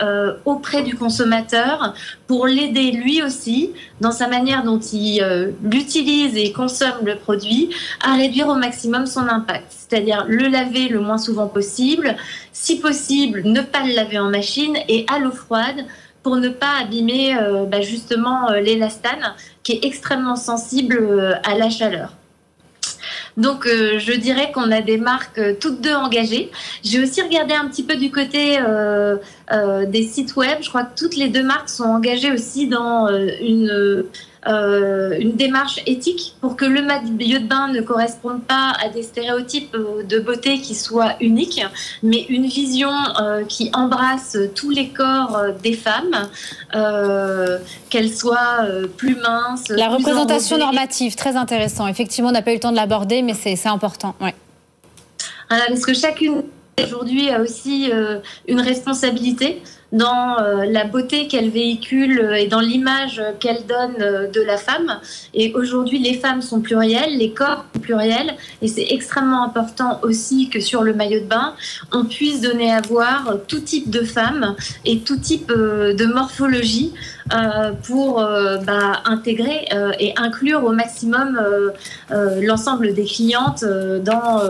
auprès 0.45 0.83
du 0.83 0.97
consommateur 0.97 1.95
pour 2.27 2.47
l'aider 2.47 2.93
lui 2.93 3.23
aussi 3.23 3.73
dans 4.01 4.13
sa 4.13 4.29
manière 4.29 4.63
dont 4.63 4.79
il 4.79 5.23
euh, 5.29 5.51
l'utilise 5.63 6.37
et 6.37 6.53
consomme 6.53 7.05
le 7.05 7.17
produit 7.17 7.71
à 8.03 8.17
réduire 8.17 8.49
au 8.49 8.55
maximum 8.55 9.07
son 9.07 9.29
impact. 9.29 9.67
C'est-à-dire 9.69 10.25
le 10.29 10.49
laver 10.49 10.89
le 10.89 11.01
moins 11.01 11.19
souvent 11.19 11.47
possible, 11.47 12.17
si 12.53 12.79
possible 12.79 13.43
ne 13.45 13.61
pas 13.61 13.85
le 13.85 13.95
laver 13.95 14.19
en 14.19 14.31
machine 14.31 14.77
et 14.89 15.05
à 15.13 15.19
l'eau 15.19 15.31
froide 15.31 15.85
pour 16.23 16.37
ne 16.37 16.49
pas 16.49 16.81
abîmer 16.83 17.37
euh, 17.37 17.65
bah, 17.65 17.81
justement 17.81 18.51
euh, 18.51 18.61
l'élastane 18.61 19.35
qui 19.63 19.73
est 19.73 19.85
extrêmement 19.85 20.37
sensible 20.37 21.41
à 21.45 21.55
la 21.55 21.71
chaleur. 21.71 22.15
Donc, 23.37 23.67
je 23.67 24.13
dirais 24.15 24.51
qu'on 24.51 24.73
a 24.73 24.81
des 24.81 24.97
marques 24.97 25.41
toutes 25.61 25.81
deux 25.81 25.95
engagées. 25.95 26.51
J'ai 26.83 27.01
aussi 27.01 27.23
regardé 27.23 27.55
un 27.55 27.69
petit 27.69 27.85
peu 27.85 27.95
du 27.95 28.11
côté 28.11 28.59
des 29.87 30.03
sites 30.03 30.35
web. 30.35 30.59
Je 30.61 30.69
crois 30.69 30.83
que 30.83 30.99
toutes 30.99 31.15
les 31.15 31.29
deux 31.29 31.45
marques 31.45 31.69
sont 31.69 31.85
engagées 31.85 32.33
aussi 32.33 32.67
dans 32.67 33.07
une 33.41 34.05
une 34.47 35.33
démarche 35.37 35.81
éthique 35.87 36.35
pour 36.41 36.57
que 36.57 36.65
le 36.65 36.83
maillot 36.83 37.39
de 37.39 37.47
bain 37.47 37.69
ne 37.69 37.81
corresponde 37.81 38.43
pas 38.43 38.73
à 38.83 38.89
des 38.89 39.03
stéréotypes 39.03 39.75
euh, 39.75 40.03
de 40.03 40.19
beauté 40.19 40.61
qui 40.61 40.75
soient 40.75 41.15
uniques, 41.21 41.65
mais 42.03 42.25
une 42.29 42.47
vision 42.47 42.91
euh, 43.21 43.45
qui 43.45 43.71
embrasse 43.73 44.37
tous 44.55 44.71
les 44.71 44.89
corps 44.89 45.39
des 45.63 45.75
femmes, 45.75 46.29
qu'elles 47.91 48.13
soient 48.13 48.67
plus 48.97 49.17
minces. 49.17 49.69
La 49.69 49.89
représentation 49.89 50.59
normative, 50.59 51.15
très 51.15 51.37
intéressant. 51.37 51.87
Effectivement, 51.87 52.31
on 52.31 52.33
n'a 52.33 52.43
pas 52.43 52.53
eu 52.53 52.55
le 52.55 52.61
temps 52.61 52.71
de 52.71 52.77
l'aborder, 52.77 53.23
mais 53.23 53.35
c'est 53.35 53.67
important. 53.67 54.15
Ouais. 54.21 54.35
parce 55.49 55.85
que 55.85 55.95
chacune 55.95 56.43
aujourd'hui 56.83 57.31
a 57.31 57.41
aussi 57.41 57.91
une 58.47 58.61
responsabilité 58.61 59.63
dans 59.93 60.39
euh, 60.39 60.65
la 60.67 60.85
beauté 60.85 61.29
qu'elle 61.29 61.49
véhicule 61.49 62.21
euh, 62.21 62.35
et 62.35 62.47
dans 62.47 62.61
l'image 62.61 63.23
qu'elle 63.41 63.65
donne 63.67 63.97
euh, 64.01 64.29
de 64.29 64.43
la 64.43 64.59
femme. 64.59 65.01
Et 65.33 65.55
aujourd'hui, 65.55 65.99
les 65.99 66.15
femmes 66.15 66.43
sont 66.43 66.61
plurielles, 66.61 67.17
les 67.17 67.31
corps 67.31 67.65
sont 67.75 67.81
pluriels, 67.81 68.35
et 68.61 68.69
c'est 68.69 68.87
extrêmement 68.91 69.43
important 69.43 69.99
aussi 70.03 70.51
que 70.51 70.61
sur 70.61 70.83
le 70.83 70.93
maillot 70.93 71.21
de 71.21 71.25
bain, 71.25 71.55
on 71.93 72.05
puisse 72.05 72.43
donner 72.43 72.71
à 72.71 72.83
voir 72.83 73.39
tout 73.47 73.61
type 73.61 73.91
de 73.91 74.03
femmes 74.03 74.57
et 74.85 74.99
tout 74.99 75.17
type 75.17 75.49
de 75.49 76.05
morphologie 76.07 76.93
pour 77.83 78.17
bah, 78.17 79.03
intégrer 79.05 79.67
et 79.99 80.15
inclure 80.17 80.65
au 80.65 80.73
maximum 80.73 81.41
l'ensemble 82.11 82.95
des 82.95 83.05
clientes 83.05 83.65
dans 84.03 84.41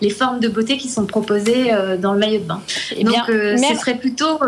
les 0.00 0.10
formes 0.10 0.40
de 0.40 0.48
beauté 0.48 0.76
qui 0.76 0.88
sont 0.88 1.06
proposées 1.06 1.72
dans 1.98 2.12
le 2.12 2.18
maillot 2.18 2.40
de 2.40 2.44
bain. 2.44 2.60
Eh 2.96 3.04
Donc, 3.04 3.14
ce 3.26 3.76
serait 3.78 3.96
plutôt 3.96 4.38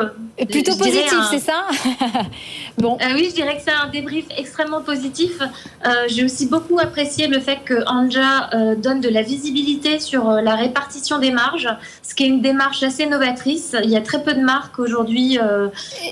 Plutôt 0.49 0.77
positif, 0.77 1.19
c'est 1.31 1.41
ça 1.41 1.67
Bon. 2.79 2.97
Euh, 3.01 3.15
oui, 3.15 3.27
je 3.29 3.35
dirais 3.35 3.57
que 3.57 3.63
c'est 3.63 3.73
un 3.73 3.89
débrief 3.89 4.25
extrêmement 4.37 4.81
positif. 4.81 5.33
Euh, 5.41 5.91
j'ai 6.09 6.25
aussi 6.25 6.47
beaucoup 6.47 6.79
apprécié 6.79 7.27
le 7.27 7.41
fait 7.41 7.59
que 7.65 7.83
Anja 7.87 8.49
euh, 8.55 8.75
donne 8.75 9.01
de 9.01 9.09
la 9.09 9.23
visibilité 9.23 9.99
sur 9.99 10.31
la 10.31 10.55
répartition 10.55 11.19
des 11.19 11.31
marges, 11.31 11.69
ce 12.03 12.15
qui 12.15 12.25
est 12.25 12.29
une 12.29 12.41
démarche 12.41 12.83
assez 12.83 13.07
novatrice. 13.07 13.77
Il 13.85 13.91
y 13.91 13.97
a 13.97 14.01
très 14.01 14.23
peu 14.23 14.33
de 14.33 14.41
marques 14.41 14.79
aujourd'hui 14.79 15.39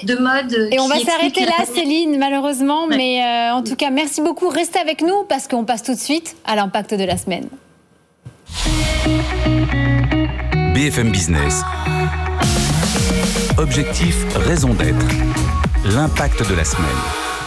de 0.03 0.15
mode. 0.17 0.69
Et 0.73 0.79
on 0.79 0.89
va 0.89 0.99
s'arrêter 0.99 1.45
là, 1.45 1.65
Céline, 1.73 2.19
malheureusement. 2.19 2.87
Mais 2.87 3.23
en 3.51 3.63
tout 3.63 3.77
cas, 3.77 3.91
merci 3.91 4.21
beaucoup. 4.21 4.49
Restez 4.49 4.79
avec 4.79 5.01
nous 5.03 5.25
parce 5.29 5.49
qu'on 5.49 5.65
passe 5.65 5.83
tout 5.83 5.95
de 5.95 5.99
suite 5.99 6.37
à 6.45 6.57
l'impact 6.57 6.95
de 6.95 7.05
la 7.05 7.17
semaine. 7.17 7.49
BFM 10.75 11.11
Business. 11.11 11.63
Objectif, 13.59 14.15
raison 14.37 14.73
d'être. 14.73 15.05
L'impact 15.85 16.49
de 16.49 16.55
la 16.55 16.65
semaine. 16.65 17.38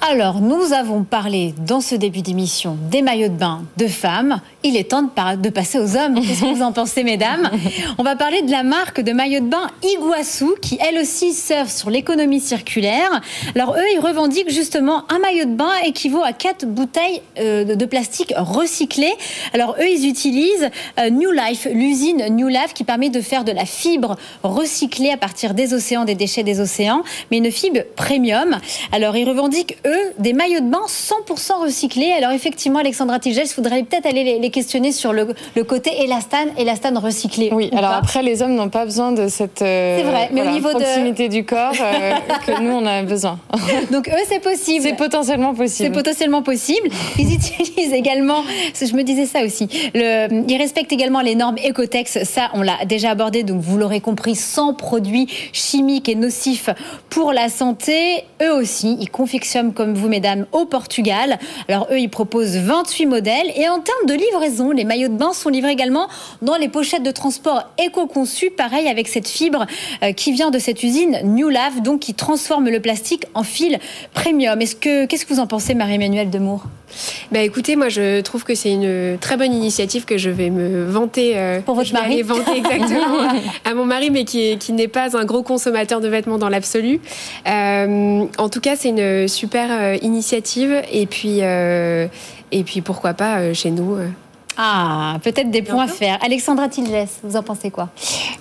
Alors, 0.00 0.40
nous 0.40 0.72
avons 0.72 1.02
parlé 1.02 1.54
dans 1.66 1.80
ce 1.80 1.96
début 1.96 2.22
d'émission 2.22 2.78
des 2.88 3.02
maillots 3.02 3.28
de 3.28 3.34
bain 3.34 3.62
de 3.76 3.88
femmes. 3.88 4.40
Il 4.62 4.76
est 4.76 4.90
temps 4.90 5.02
de, 5.02 5.48
passer 5.50 5.78
aux 5.80 5.96
hommes. 5.96 6.14
Qu'est-ce 6.14 6.42
que 6.42 6.54
vous 6.54 6.62
en 6.62 6.72
pensez, 6.72 7.02
mesdames? 7.02 7.50
On 7.98 8.04
va 8.04 8.14
parler 8.14 8.42
de 8.42 8.50
la 8.50 8.62
marque 8.62 9.00
de 9.00 9.12
maillots 9.12 9.40
de 9.40 9.48
bain 9.48 9.66
Iguasu, 9.82 10.46
qui 10.62 10.78
elle 10.80 10.98
aussi 10.98 11.34
surfe 11.34 11.70
sur 11.70 11.90
l'économie 11.90 12.40
circulaire. 12.40 13.20
Alors, 13.56 13.74
eux, 13.74 13.84
ils 13.92 13.98
revendiquent 13.98 14.50
justement 14.50 15.02
un 15.10 15.18
maillot 15.18 15.46
de 15.46 15.54
bain 15.54 15.72
équivaut 15.84 16.22
à 16.22 16.32
quatre 16.32 16.64
bouteilles 16.64 17.20
euh, 17.38 17.64
de 17.64 17.84
plastique 17.84 18.32
recyclées. 18.36 19.14
Alors, 19.52 19.74
eux, 19.80 19.88
ils 19.88 20.08
utilisent 20.08 20.70
euh, 21.00 21.10
New 21.10 21.32
Life, 21.32 21.66
l'usine 21.72 22.24
New 22.30 22.48
Life, 22.48 22.72
qui 22.72 22.84
permet 22.84 23.10
de 23.10 23.20
faire 23.20 23.42
de 23.42 23.52
la 23.52 23.64
fibre 23.64 24.16
recyclée 24.44 25.10
à 25.10 25.16
partir 25.16 25.54
des 25.54 25.74
océans, 25.74 26.04
des 26.04 26.14
déchets 26.14 26.44
des 26.44 26.60
océans, 26.60 27.02
mais 27.30 27.38
une 27.38 27.50
fibre 27.50 27.80
premium. 27.96 28.58
Alors, 28.92 29.16
ils 29.16 29.28
revendiquent, 29.28 29.76
eux, 29.88 30.12
des 30.18 30.32
maillots 30.32 30.60
de 30.60 30.70
bain 30.70 30.82
100% 30.86 31.62
recyclés. 31.62 32.12
Alors 32.12 32.32
effectivement, 32.32 32.78
Alexandra 32.78 33.18
Tigel, 33.18 33.46
il 33.46 33.52
faudrait 33.52 33.82
peut-être 33.82 34.06
aller 34.06 34.38
les, 34.38 34.50
questionner 34.50 34.92
sur 34.92 35.12
le, 35.12 35.26
côté 35.64 36.02
élastane, 36.02 36.50
élastane 36.56 36.98
recyclé. 36.98 37.50
Oui, 37.52 37.70
alors 37.76 37.92
après, 37.92 38.22
les 38.22 38.42
hommes 38.42 38.54
n'ont 38.54 38.68
pas 38.68 38.84
besoin 38.84 39.12
de 39.12 39.28
cette 39.28 39.62
euh, 39.62 40.02
vrai, 40.04 40.30
mais 40.32 40.42
au 40.42 40.50
niveau 40.50 40.70
proximité 40.70 41.28
du 41.28 41.44
corps 41.44 41.72
euh, 41.80 42.12
que 42.46 42.60
nous, 42.60 42.70
on 42.70 42.86
a 42.86 43.02
besoin. 43.02 43.38
Donc 43.90 44.08
eux, 44.08 44.24
c'est 44.28 44.42
possible. 44.42 44.82
C'est 44.82 44.96
potentiellement 44.96 45.54
possible. 45.54 45.88
C'est 45.88 45.90
potentiellement 45.90 46.42
possible. 46.42 46.88
Ils 47.18 47.34
utilisent 47.34 47.92
également, 47.92 48.42
je 48.74 48.94
me 48.94 49.02
disais 49.02 49.26
ça 49.26 49.44
aussi, 49.44 49.68
le, 49.94 50.44
ils 50.48 50.58
respectent 50.58 50.92
également 50.92 51.20
les 51.20 51.34
normes 51.34 51.56
Ecotex. 51.66 52.24
Ça, 52.24 52.50
on 52.54 52.62
l'a 52.62 52.84
déjà 52.86 53.10
abordé, 53.10 53.42
donc 53.42 53.60
vous 53.60 53.78
l'aurez 53.78 54.00
compris, 54.00 54.34
sans 54.34 54.74
produits 54.74 55.26
chimiques 55.52 56.08
et 56.08 56.14
nocifs 56.14 56.70
pour 57.10 57.32
la 57.32 57.48
santé. 57.48 58.24
Eux 58.42 58.52
aussi, 58.52 58.96
ils 59.00 59.10
confectionnent 59.10 59.72
comme 59.78 59.94
vous, 59.94 60.08
mesdames, 60.08 60.44
au 60.50 60.64
Portugal. 60.64 61.38
Alors 61.68 61.86
eux, 61.92 62.00
ils 62.00 62.10
proposent 62.10 62.56
28 62.56 63.06
modèles. 63.06 63.52
Et 63.54 63.68
en 63.68 63.78
termes 63.78 64.06
de 64.06 64.14
livraison, 64.14 64.72
les 64.72 64.82
maillots 64.82 65.06
de 65.06 65.16
bain 65.16 65.32
sont 65.32 65.50
livrés 65.50 65.70
également 65.70 66.08
dans 66.42 66.56
les 66.56 66.68
pochettes 66.68 67.04
de 67.04 67.12
transport 67.12 67.62
éco-conçues, 67.78 68.50
pareil 68.50 68.88
avec 68.88 69.06
cette 69.06 69.28
fibre 69.28 69.66
euh, 70.02 70.12
qui 70.12 70.32
vient 70.32 70.50
de 70.50 70.58
cette 70.58 70.82
usine 70.82 71.20
New 71.22 71.48
Lave, 71.48 71.80
donc 71.80 72.00
qui 72.00 72.14
transforme 72.14 72.68
le 72.68 72.80
plastique 72.80 73.26
en 73.34 73.44
fil 73.44 73.78
premium. 74.14 74.60
Est-ce 74.60 74.74
que, 74.74 75.06
qu'est-ce 75.06 75.24
que 75.24 75.32
vous 75.32 75.40
en 75.40 75.46
pensez, 75.46 75.74
Marie-Emmanuelle 75.74 76.30
Demour? 76.30 76.64
Bah 77.32 77.40
écoutez, 77.40 77.76
moi 77.76 77.88
je 77.88 78.20
trouve 78.22 78.44
que 78.44 78.54
c'est 78.54 78.72
une 78.72 79.18
très 79.18 79.36
bonne 79.36 79.52
initiative 79.52 80.04
que 80.06 80.16
je 80.16 80.30
vais 80.30 80.50
me 80.50 80.84
vanter. 80.84 81.32
Euh, 81.36 81.60
Pour 81.60 81.74
votre 81.74 81.92
mari 81.92 82.22
vanter 82.22 82.56
exactement 82.56 83.20
à, 83.64 83.74
mon 83.74 83.84
mari, 83.84 84.10
mais 84.10 84.24
qui, 84.24 84.56
qui 84.58 84.72
n'est 84.72 84.88
pas 84.88 85.16
un 85.16 85.24
gros 85.24 85.42
consommateur 85.42 86.00
de 86.00 86.08
vêtements 86.08 86.38
dans 86.38 86.48
l'absolu. 86.48 87.00
Euh, 87.46 88.24
en 88.38 88.48
tout 88.48 88.60
cas, 88.60 88.76
c'est 88.76 88.88
une 88.88 89.28
super 89.28 89.67
euh, 89.70 89.96
initiative. 90.02 90.82
Et 90.90 91.06
puis, 91.06 91.40
et 91.40 92.64
puis 92.64 92.80
pourquoi 92.80 93.14
pas 93.14 93.52
chez 93.54 93.70
nous 93.70 93.98
ah, 94.60 95.18
peut-être 95.22 95.52
des 95.52 95.62
points 95.62 95.84
à 95.84 95.86
faire. 95.86 96.18
Alexandra 96.20 96.68
Tilges, 96.68 97.06
vous 97.22 97.36
en 97.36 97.44
pensez 97.44 97.70
quoi? 97.70 97.90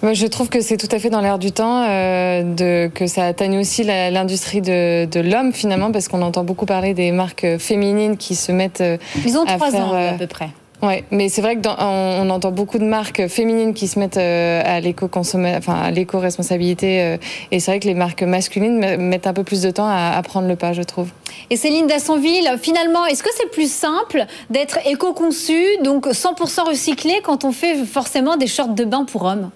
Moi, 0.01 0.13
Je 0.13 0.25
trouve 0.25 0.49
que 0.49 0.61
c'est 0.61 0.77
tout 0.77 0.87
à 0.91 0.97
fait 0.97 1.11
dans 1.11 1.21
l'air 1.21 1.37
du 1.37 1.51
temps, 1.51 1.83
euh, 1.87 2.41
de, 2.41 2.89
que 2.91 3.05
ça 3.05 3.25
atteigne 3.25 3.59
aussi 3.59 3.83
l'industrie 3.83 4.61
de, 4.61 5.05
de 5.05 5.19
l'homme 5.19 5.53
finalement, 5.53 5.91
parce 5.91 6.07
qu'on 6.07 6.23
entend 6.23 6.43
beaucoup 6.43 6.65
parler 6.65 6.95
des 6.95 7.11
marques 7.11 7.59
féminines 7.59 8.17
qui 8.17 8.33
se 8.33 8.51
mettent. 8.51 8.81
Euh, 8.81 8.97
Ils 9.23 9.37
ont 9.37 9.45
trois 9.45 9.75
ans 9.75 9.93
à 9.93 10.13
peu 10.13 10.25
près. 10.25 10.49
Ouais, 10.83 11.03
mais 11.09 11.27
c'est 11.27 11.41
vrai 11.41 11.55
que 11.55 11.67
on, 11.67 12.29
entend 12.29 12.51
beaucoup 12.51 12.77
de 12.77 12.85
marques 12.85 13.27
féminines 13.27 13.73
qui 13.73 13.87
se 13.87 13.97
mettent 13.97 14.17
euh, 14.17 14.61
à 14.63 14.79
l'éco 14.79 15.09
enfin 15.15 15.73
à 15.73 15.89
l'éco-responsabilité, 15.89 17.01
euh, 17.01 17.17
et 17.49 17.59
c'est 17.59 17.71
vrai 17.71 17.79
que 17.79 17.87
les 17.87 17.95
marques 17.95 18.21
masculines 18.21 18.97
mettent 18.97 19.25
un 19.25 19.33
peu 19.33 19.43
plus 19.43 19.63
de 19.63 19.71
temps 19.71 19.87
à, 19.87 20.15
à 20.15 20.21
prendre 20.21 20.47
le 20.47 20.55
pas, 20.55 20.73
je 20.73 20.83
trouve. 20.83 21.09
Et 21.49 21.57
Céline 21.57 21.87
Dassonville, 21.87 22.57
finalement, 22.61 23.07
est-ce 23.07 23.23
que 23.23 23.29
c'est 23.35 23.49
plus 23.49 23.71
simple 23.71 24.25
d'être 24.51 24.77
éco-conçu, 24.85 25.63
donc 25.83 26.05
100% 26.05 26.67
recyclé, 26.67 27.21
quand 27.23 27.43
on 27.43 27.51
fait 27.51 27.83
forcément 27.83 28.37
des 28.37 28.47
shorts 28.47 28.69
de 28.69 28.83
bain 28.83 29.03
pour 29.03 29.23
hommes? 29.23 29.49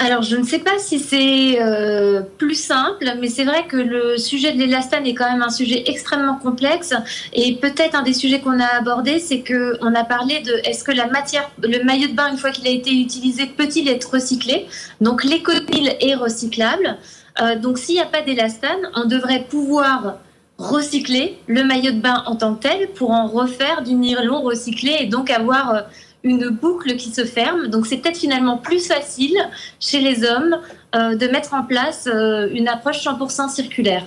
Alors, 0.00 0.22
je 0.22 0.36
ne 0.36 0.44
sais 0.44 0.60
pas 0.60 0.78
si 0.78 1.00
c'est 1.00 1.60
euh, 1.60 2.22
plus 2.38 2.54
simple, 2.54 3.04
mais 3.20 3.28
c'est 3.28 3.44
vrai 3.44 3.66
que 3.66 3.76
le 3.76 4.16
sujet 4.16 4.52
de 4.52 4.58
l'élastane 4.58 5.04
est 5.06 5.14
quand 5.14 5.28
même 5.28 5.42
un 5.42 5.50
sujet 5.50 5.82
extrêmement 5.86 6.36
complexe. 6.36 6.94
Et 7.32 7.56
peut-être 7.56 7.96
un 7.96 8.02
des 8.02 8.14
sujets 8.14 8.40
qu'on 8.40 8.60
a 8.60 8.76
abordé, 8.78 9.18
c'est 9.18 9.40
que 9.40 9.76
on 9.80 9.92
a 9.96 10.04
parlé 10.04 10.38
de 10.40 10.52
est-ce 10.64 10.84
que 10.84 10.92
la 10.92 11.08
matière, 11.08 11.50
le 11.60 11.82
maillot 11.82 12.06
de 12.06 12.12
bain, 12.12 12.30
une 12.30 12.38
fois 12.38 12.50
qu'il 12.50 12.68
a 12.68 12.70
été 12.70 12.92
utilisé, 12.92 13.46
peut-il 13.46 13.88
être 13.88 14.12
recyclé? 14.12 14.66
Donc, 15.00 15.24
l'écopile 15.24 15.96
est 16.00 16.14
recyclable. 16.14 16.96
Euh, 17.42 17.56
donc, 17.56 17.78
s'il 17.78 17.96
n'y 17.96 18.00
a 18.00 18.06
pas 18.06 18.22
d'élastane, 18.22 18.88
on 18.94 19.04
devrait 19.04 19.46
pouvoir 19.50 20.18
recycler 20.58 21.38
le 21.48 21.64
maillot 21.64 21.92
de 21.92 22.00
bain 22.00 22.22
en 22.26 22.36
tant 22.36 22.54
que 22.54 22.62
tel 22.62 22.88
pour 22.90 23.10
en 23.10 23.26
refaire 23.26 23.82
du 23.82 23.94
nylon 23.94 24.42
recyclé 24.42 24.96
et 25.00 25.06
donc 25.06 25.30
avoir 25.30 25.74
euh, 25.74 25.80
une 26.24 26.48
boucle 26.48 26.96
qui 26.96 27.10
se 27.10 27.24
ferme. 27.24 27.68
Donc 27.68 27.86
c'est 27.86 27.98
peut-être 27.98 28.18
finalement 28.18 28.58
plus 28.58 28.86
facile 28.86 29.36
chez 29.80 30.00
les 30.00 30.24
hommes 30.24 30.58
euh, 30.94 31.16
de 31.16 31.26
mettre 31.28 31.54
en 31.54 31.62
place 31.62 32.06
euh, 32.06 32.48
une 32.52 32.68
approche 32.68 33.04
100% 33.04 33.50
circulaire. 33.50 34.04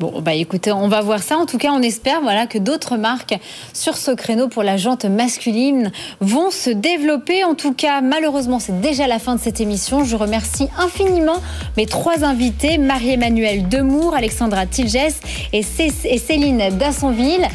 Bon, 0.00 0.20
bah 0.20 0.34
écoutez, 0.34 0.70
on 0.70 0.86
va 0.86 1.00
voir 1.00 1.20
ça. 1.20 1.36
En 1.38 1.46
tout 1.46 1.58
cas, 1.58 1.70
on 1.72 1.82
espère 1.82 2.20
voilà, 2.20 2.46
que 2.46 2.58
d'autres 2.58 2.96
marques 2.96 3.36
sur 3.72 3.96
ce 3.96 4.12
créneau 4.12 4.46
pour 4.46 4.62
la 4.62 4.76
jante 4.76 5.06
masculine 5.06 5.90
vont 6.20 6.52
se 6.52 6.70
développer. 6.70 7.42
En 7.42 7.56
tout 7.56 7.72
cas, 7.72 8.00
malheureusement, 8.00 8.60
c'est 8.60 8.80
déjà 8.80 9.08
la 9.08 9.18
fin 9.18 9.34
de 9.34 9.40
cette 9.40 9.60
émission. 9.60 10.04
Je 10.04 10.14
remercie 10.14 10.68
infiniment 10.78 11.42
mes 11.76 11.86
trois 11.86 12.22
invités, 12.22 12.78
Marie-Emmanuelle 12.78 13.68
Demour, 13.68 14.14
Alexandra 14.14 14.66
Tilges 14.66 15.16
et 15.52 15.62
Céline 15.62 16.78
Dassonville. 16.78 17.48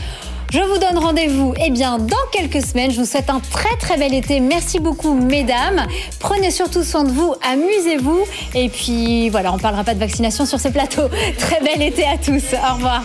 Je 0.53 0.59
vous 0.59 0.77
donne 0.77 1.03
rendez-vous 1.03 1.55
eh 1.59 1.71
bien, 1.71 1.97
dans 1.97 2.15
quelques 2.31 2.63
semaines. 2.63 2.91
Je 2.91 2.99
vous 2.99 3.07
souhaite 3.07 3.31
un 3.31 3.39
très 3.39 3.75
très 3.77 3.97
bel 3.97 4.13
été. 4.13 4.39
Merci 4.39 4.79
beaucoup, 4.79 5.15
mesdames. 5.15 5.87
Prenez 6.19 6.51
surtout 6.51 6.83
soin 6.83 7.03
de 7.03 7.11
vous, 7.11 7.33
amusez-vous. 7.41 8.19
Et 8.53 8.69
puis 8.69 9.29
voilà, 9.29 9.51
on 9.51 9.55
ne 9.55 9.61
parlera 9.61 9.83
pas 9.83 9.95
de 9.95 9.99
vaccination 9.99 10.45
sur 10.45 10.59
ce 10.59 10.67
plateau. 10.67 11.09
Très 11.39 11.59
bel 11.59 11.81
été 11.81 12.05
à 12.05 12.19
tous. 12.19 12.43
Au 12.53 12.75
revoir. 12.75 13.01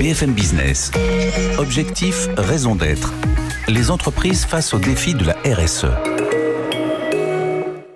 BFM 0.00 0.32
Business. 0.32 0.90
Objectif, 1.56 2.26
raison 2.36 2.74
d'être. 2.74 3.12
Les 3.68 3.92
entreprises 3.92 4.44
face 4.44 4.74
au 4.74 4.80
défi 4.80 5.14
de 5.14 5.24
la 5.24 5.36
RSE. 5.44 5.86